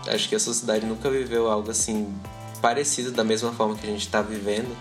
Acho 0.07 0.27
que 0.27 0.35
a 0.35 0.39
sociedade 0.39 0.85
nunca 0.85 1.09
viveu 1.09 1.49
algo 1.49 1.71
assim 1.71 2.13
parecido 2.61 3.11
da 3.11 3.23
mesma 3.23 3.51
forma 3.53 3.75
que 3.75 3.87
a 3.87 3.89
gente 3.89 4.05
está 4.05 4.21
vivendo. 4.21 4.75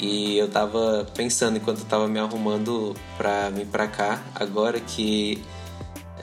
E 0.00 0.36
eu 0.36 0.48
tava 0.48 1.06
pensando 1.14 1.56
enquanto 1.56 1.80
eu 1.80 1.84
tava 1.84 2.08
me 2.08 2.18
arrumando 2.18 2.94
para 3.16 3.48
vir 3.50 3.66
para 3.66 3.86
cá, 3.86 4.22
agora 4.34 4.80
que 4.80 5.42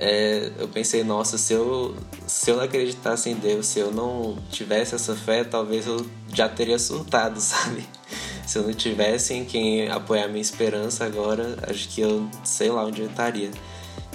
é, 0.04 0.52
eu 0.58 0.68
pensei, 0.68 1.04
nossa, 1.04 1.38
se 1.38 1.54
eu, 1.54 1.96
se 2.26 2.50
eu 2.50 2.58
não 2.58 2.64
acreditasse 2.64 3.30
em 3.30 3.36
Deus, 3.36 3.68
se 3.68 3.78
eu 3.78 3.92
não 3.92 4.36
tivesse 4.50 4.96
essa 4.96 5.16
fé, 5.16 5.44
talvez 5.44 5.86
eu 5.86 6.04
já 6.34 6.50
teria 6.50 6.80
surtado, 6.80 7.38
sabe? 7.40 7.88
Se 8.48 8.58
eu 8.58 8.64
não 8.64 8.74
tivesse 8.74 9.36
em 9.36 9.46
quem 9.46 9.88
apoiar 9.90 10.28
minha 10.28 10.42
esperança 10.42 11.06
agora, 11.06 11.56
acho 11.70 11.88
que 11.90 12.02
eu 12.02 12.28
sei 12.44 12.72
lá 12.72 12.84
onde 12.84 13.04
eu 13.04 13.08
estaria. 13.08 13.52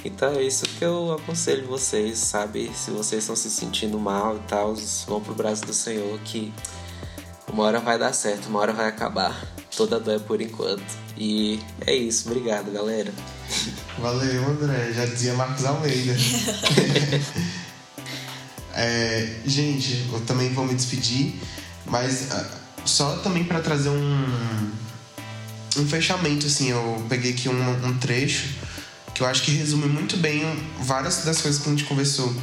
Então 0.05 0.33
é 0.33 0.42
isso 0.42 0.64
que 0.66 0.85
eu 0.85 1.12
aconselho 1.12 1.68
vocês, 1.68 2.18
sabe? 2.18 2.68
Se 2.75 2.90
vocês 2.90 3.22
estão 3.22 3.37
se 3.37 3.49
sentindo 3.49 3.96
mal 3.96 4.37
e 4.37 4.40
tal, 4.40 4.75
vão 5.07 5.20
pro 5.20 5.35
braço 5.35 5.64
do 5.64 5.72
Senhor 5.72 6.18
que 6.25 6.53
uma 7.49 7.62
hora 7.62 7.79
vai 7.79 7.96
dar 7.96 8.12
certo, 8.12 8.46
uma 8.49 8.59
hora 8.59 8.72
vai 8.72 8.88
acabar. 8.88 9.40
Toda 9.77 10.01
dor 10.01 10.16
é 10.16 10.18
por 10.18 10.40
enquanto. 10.40 10.85
E 11.16 11.61
é 11.87 11.94
isso, 11.94 12.29
obrigado, 12.29 12.72
galera. 12.72 13.12
Valeu, 13.98 14.50
André. 14.50 14.92
Já 14.94 15.06
dizia 15.06 15.35
Marcos 15.35 15.64
Almeida. 15.64 16.14
é, 18.74 19.37
gente, 19.46 20.06
eu 20.12 20.20
também 20.20 20.52
vou 20.52 20.66
me 20.66 20.74
despedir, 20.74 21.40
mas 21.87 22.28
uh, 22.32 22.46
só 22.85 23.16
também 23.18 23.44
para 23.44 23.61
trazer 23.61 23.88
um, 23.88 24.26
um 25.76 25.87
fechamento, 25.87 26.46
assim, 26.46 26.70
eu 26.70 27.06
peguei 27.09 27.32
aqui 27.32 27.48
um, 27.48 27.87
um 27.87 27.98
trecho 27.98 28.66
que 29.16 29.22
eu 29.22 29.26
acho 29.26 29.42
que 29.42 29.50
resume 29.50 29.87
muito 29.87 30.18
bem 30.18 30.42
várias 30.80 31.24
das 31.24 31.40
coisas 31.40 31.62
que 31.62 31.66
a 31.66 31.72
gente 31.72 31.85
conversou. 31.85 32.35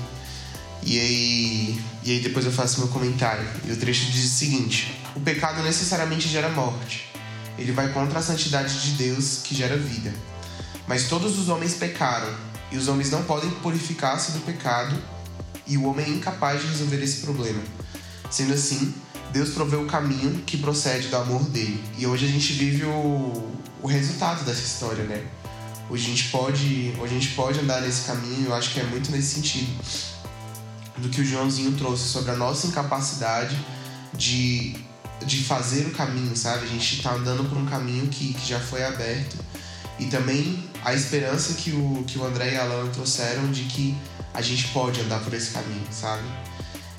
E 0.81 0.99
aí, 0.99 1.81
e 2.03 2.11
aí 2.11 2.19
depois 2.19 2.45
eu 2.45 2.51
faço 2.51 2.79
meu 2.79 2.87
comentário. 2.87 3.47
E 3.65 3.71
o 3.71 3.77
trecho 3.77 4.11
diz 4.11 4.25
o 4.25 4.35
seguinte: 4.35 4.99
O 5.15 5.19
pecado 5.19 5.61
necessariamente 5.61 6.27
gera 6.27 6.49
morte. 6.49 7.11
Ele 7.59 7.71
vai 7.71 7.93
contra 7.93 8.17
a 8.17 8.21
santidade 8.23 8.81
de 8.81 9.03
Deus 9.03 9.41
que 9.43 9.53
gera 9.53 9.77
vida. 9.77 10.11
Mas 10.87 11.07
todos 11.07 11.39
os 11.39 11.49
homens 11.49 11.75
pecaram, 11.75 12.33
e 12.71 12.77
os 12.77 12.87
homens 12.87 13.09
não 13.11 13.23
podem 13.23 13.49
purificar-se 13.49 14.31
do 14.31 14.39
pecado, 14.39 14.95
e 15.65 15.77
o 15.77 15.85
homem 15.85 16.05
é 16.05 16.09
incapaz 16.09 16.61
de 16.61 16.67
resolver 16.67 17.01
esse 17.01 17.21
problema. 17.21 17.61
Sendo 18.29 18.53
assim, 18.53 18.93
Deus 19.31 19.51
proveu 19.51 19.83
o 19.83 19.87
caminho 19.87 20.41
que 20.45 20.57
procede 20.57 21.07
do 21.07 21.15
amor 21.15 21.43
dele. 21.45 21.83
E 21.97 22.05
hoje 22.05 22.25
a 22.25 22.29
gente 22.29 22.53
vive 22.53 22.85
o, 22.85 23.51
o 23.81 23.87
resultado 23.87 24.43
dessa 24.43 24.61
história, 24.61 25.03
né? 25.03 25.25
Hoje 25.89 26.05
a, 26.05 26.09
gente 26.09 26.29
pode, 26.29 26.93
hoje 26.99 27.15
a 27.15 27.19
gente 27.19 27.29
pode 27.35 27.59
andar 27.59 27.81
nesse 27.81 28.05
caminho, 28.05 28.47
eu 28.47 28.53
acho 28.53 28.71
que 28.71 28.79
é 28.79 28.83
muito 28.83 29.11
nesse 29.11 29.35
sentido 29.35 29.71
do 30.97 31.09
que 31.09 31.21
o 31.21 31.25
Joãozinho 31.25 31.73
trouxe 31.73 32.07
sobre 32.07 32.31
a 32.31 32.35
nossa 32.35 32.67
incapacidade 32.67 33.57
de, 34.13 34.75
de 35.25 35.43
fazer 35.43 35.87
o 35.87 35.91
caminho, 35.91 36.35
sabe? 36.35 36.65
A 36.65 36.69
gente 36.69 36.97
está 36.97 37.13
andando 37.13 37.47
por 37.49 37.57
um 37.57 37.65
caminho 37.65 38.07
que, 38.07 38.33
que 38.33 38.47
já 38.47 38.59
foi 38.59 38.83
aberto 38.83 39.42
e 39.99 40.06
também 40.06 40.63
a 40.84 40.93
esperança 40.93 41.53
que 41.53 41.71
o, 41.71 42.03
que 42.06 42.17
o 42.17 42.25
André 42.25 42.53
e 42.53 42.58
a 42.58 42.63
Alana 42.63 42.89
trouxeram 42.89 43.51
de 43.51 43.63
que 43.63 43.95
a 44.34 44.41
gente 44.41 44.67
pode 44.69 44.99
andar 45.01 45.19
por 45.21 45.34
esse 45.34 45.51
caminho, 45.51 45.86
sabe? 45.91 46.23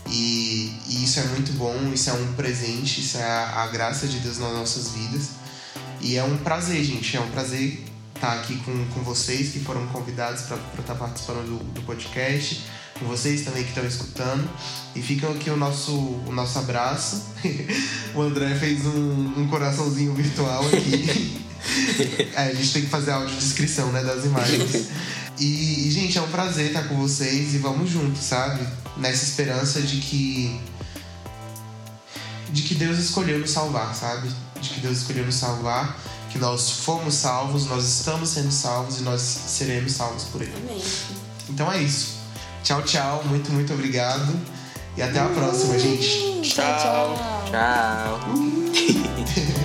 E, 0.08 0.72
e 0.86 1.04
isso 1.04 1.18
é 1.18 1.24
muito 1.24 1.52
bom, 1.54 1.92
isso 1.92 2.10
é 2.10 2.12
um 2.12 2.32
presente, 2.34 3.00
isso 3.00 3.18
é 3.18 3.24
a, 3.24 3.62
a, 3.62 3.66
graça 3.68 4.06
de 4.06 4.18
Deus 4.20 4.38
nas 4.38 4.52
nossas 4.52 4.90
vidas. 4.90 5.30
E 6.00 6.16
é 6.16 6.22
um 6.22 6.36
prazer, 6.38 6.82
gente, 6.84 7.16
é 7.16 7.20
um 7.20 7.30
prazer 7.30 7.82
estar 8.14 8.34
aqui 8.34 8.56
com, 8.58 8.86
com 8.88 9.02
vocês 9.02 9.50
que 9.50 9.60
foram 9.60 9.86
convidados 9.88 10.42
para 10.42 10.58
estar 10.78 10.94
participando 10.94 11.46
do, 11.46 11.64
do 11.72 11.82
podcast, 11.82 12.62
com 12.98 13.06
vocês 13.06 13.42
também 13.42 13.62
que 13.64 13.70
estão 13.70 13.84
escutando. 13.84 14.48
E 14.94 15.02
fica 15.02 15.28
aqui 15.28 15.50
o 15.50 15.56
nosso, 15.56 15.92
o 15.92 16.32
nosso 16.32 16.58
abraço. 16.58 17.24
o 18.14 18.22
André 18.22 18.54
fez 18.54 18.84
um, 18.86 19.40
um 19.40 19.48
coraçãozinho 19.48 20.14
virtual 20.14 20.64
aqui. 20.66 21.44
é, 22.36 22.48
a 22.48 22.54
gente 22.54 22.72
tem 22.72 22.82
que 22.82 22.88
fazer 22.88 23.10
a 23.10 23.16
audiodescrição 23.16 23.90
né, 23.92 24.02
das 24.02 24.24
imagens. 24.24 24.86
E, 25.38 25.90
gente, 25.90 26.16
é 26.16 26.22
um 26.22 26.28
prazer 26.28 26.68
estar 26.68 26.84
com 26.84 26.96
vocês 26.96 27.54
e 27.54 27.58
vamos 27.58 27.90
juntos, 27.90 28.22
sabe? 28.22 28.64
Nessa 28.96 29.24
esperança 29.24 29.82
de 29.82 29.96
que. 29.96 30.60
de 32.50 32.62
que 32.62 32.76
Deus 32.76 32.98
escolheu 32.98 33.40
nos 33.40 33.50
salvar, 33.50 33.94
sabe? 33.96 34.30
De 34.60 34.68
que 34.68 34.80
Deus 34.80 34.98
escolheu 34.98 35.26
nos 35.26 35.34
salvar, 35.34 35.98
que 36.30 36.38
nós 36.38 36.70
fomos 36.70 37.14
salvos, 37.14 37.66
nós 37.66 37.84
estamos 37.84 38.28
sendo 38.28 38.52
salvos 38.52 39.00
e 39.00 39.02
nós 39.02 39.20
seremos 39.20 39.92
salvos 39.92 40.24
por 40.24 40.40
Ele. 40.40 40.54
Amém. 40.56 40.82
Então 41.50 41.70
é 41.72 41.82
isso. 41.82 42.14
Tchau, 42.62 42.82
tchau. 42.82 43.24
Muito, 43.24 43.52
muito 43.52 43.74
obrigado. 43.74 44.32
E 44.96 45.02
até 45.02 45.18
a 45.18 45.26
próxima, 45.26 45.76
gente. 45.78 46.40
Tchau, 46.42 46.78
tchau. 46.78 47.50
Tchau. 47.50 48.20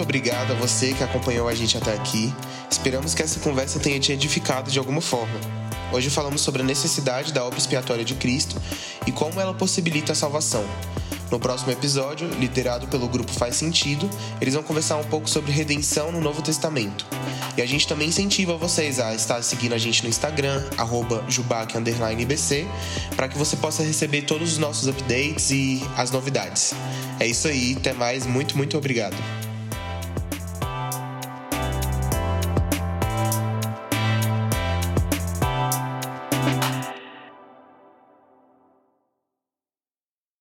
Muito 0.00 0.08
obrigado 0.08 0.52
a 0.52 0.54
você 0.54 0.94
que 0.94 1.04
acompanhou 1.04 1.46
a 1.46 1.54
gente 1.54 1.76
até 1.76 1.92
aqui. 1.92 2.34
Esperamos 2.70 3.12
que 3.12 3.22
essa 3.22 3.38
conversa 3.38 3.78
tenha 3.78 4.00
te 4.00 4.12
edificado 4.12 4.70
de 4.70 4.78
alguma 4.78 5.02
forma. 5.02 5.38
Hoje 5.92 6.08
falamos 6.08 6.40
sobre 6.40 6.62
a 6.62 6.64
necessidade 6.64 7.34
da 7.34 7.44
obra 7.44 7.58
expiatória 7.58 8.02
de 8.02 8.14
Cristo 8.14 8.56
e 9.06 9.12
como 9.12 9.38
ela 9.38 9.52
possibilita 9.52 10.12
a 10.12 10.14
salvação. 10.14 10.64
No 11.30 11.38
próximo 11.38 11.70
episódio, 11.70 12.26
liderado 12.40 12.88
pelo 12.88 13.06
grupo 13.08 13.30
Faz 13.30 13.56
Sentido, 13.56 14.08
eles 14.40 14.54
vão 14.54 14.62
conversar 14.62 14.96
um 14.96 15.04
pouco 15.04 15.28
sobre 15.28 15.52
redenção 15.52 16.10
no 16.10 16.18
Novo 16.18 16.40
Testamento. 16.40 17.04
E 17.58 17.60
a 17.60 17.66
gente 17.66 17.86
também 17.86 18.08
incentiva 18.08 18.56
vocês 18.56 18.98
a 18.98 19.14
estar 19.14 19.42
seguindo 19.42 19.74
a 19.74 19.78
gente 19.78 20.02
no 20.02 20.08
Instagram, 20.08 20.64
jubac_ibc, 21.28 22.66
para 23.14 23.28
que 23.28 23.36
você 23.36 23.54
possa 23.54 23.82
receber 23.82 24.22
todos 24.22 24.52
os 24.52 24.58
nossos 24.58 24.88
updates 24.88 25.50
e 25.50 25.84
as 25.94 26.10
novidades. 26.10 26.72
É 27.18 27.26
isso 27.26 27.46
aí, 27.48 27.74
até 27.76 27.92
mais, 27.92 28.24
muito, 28.24 28.56
muito 28.56 28.78
obrigado. 28.78 29.16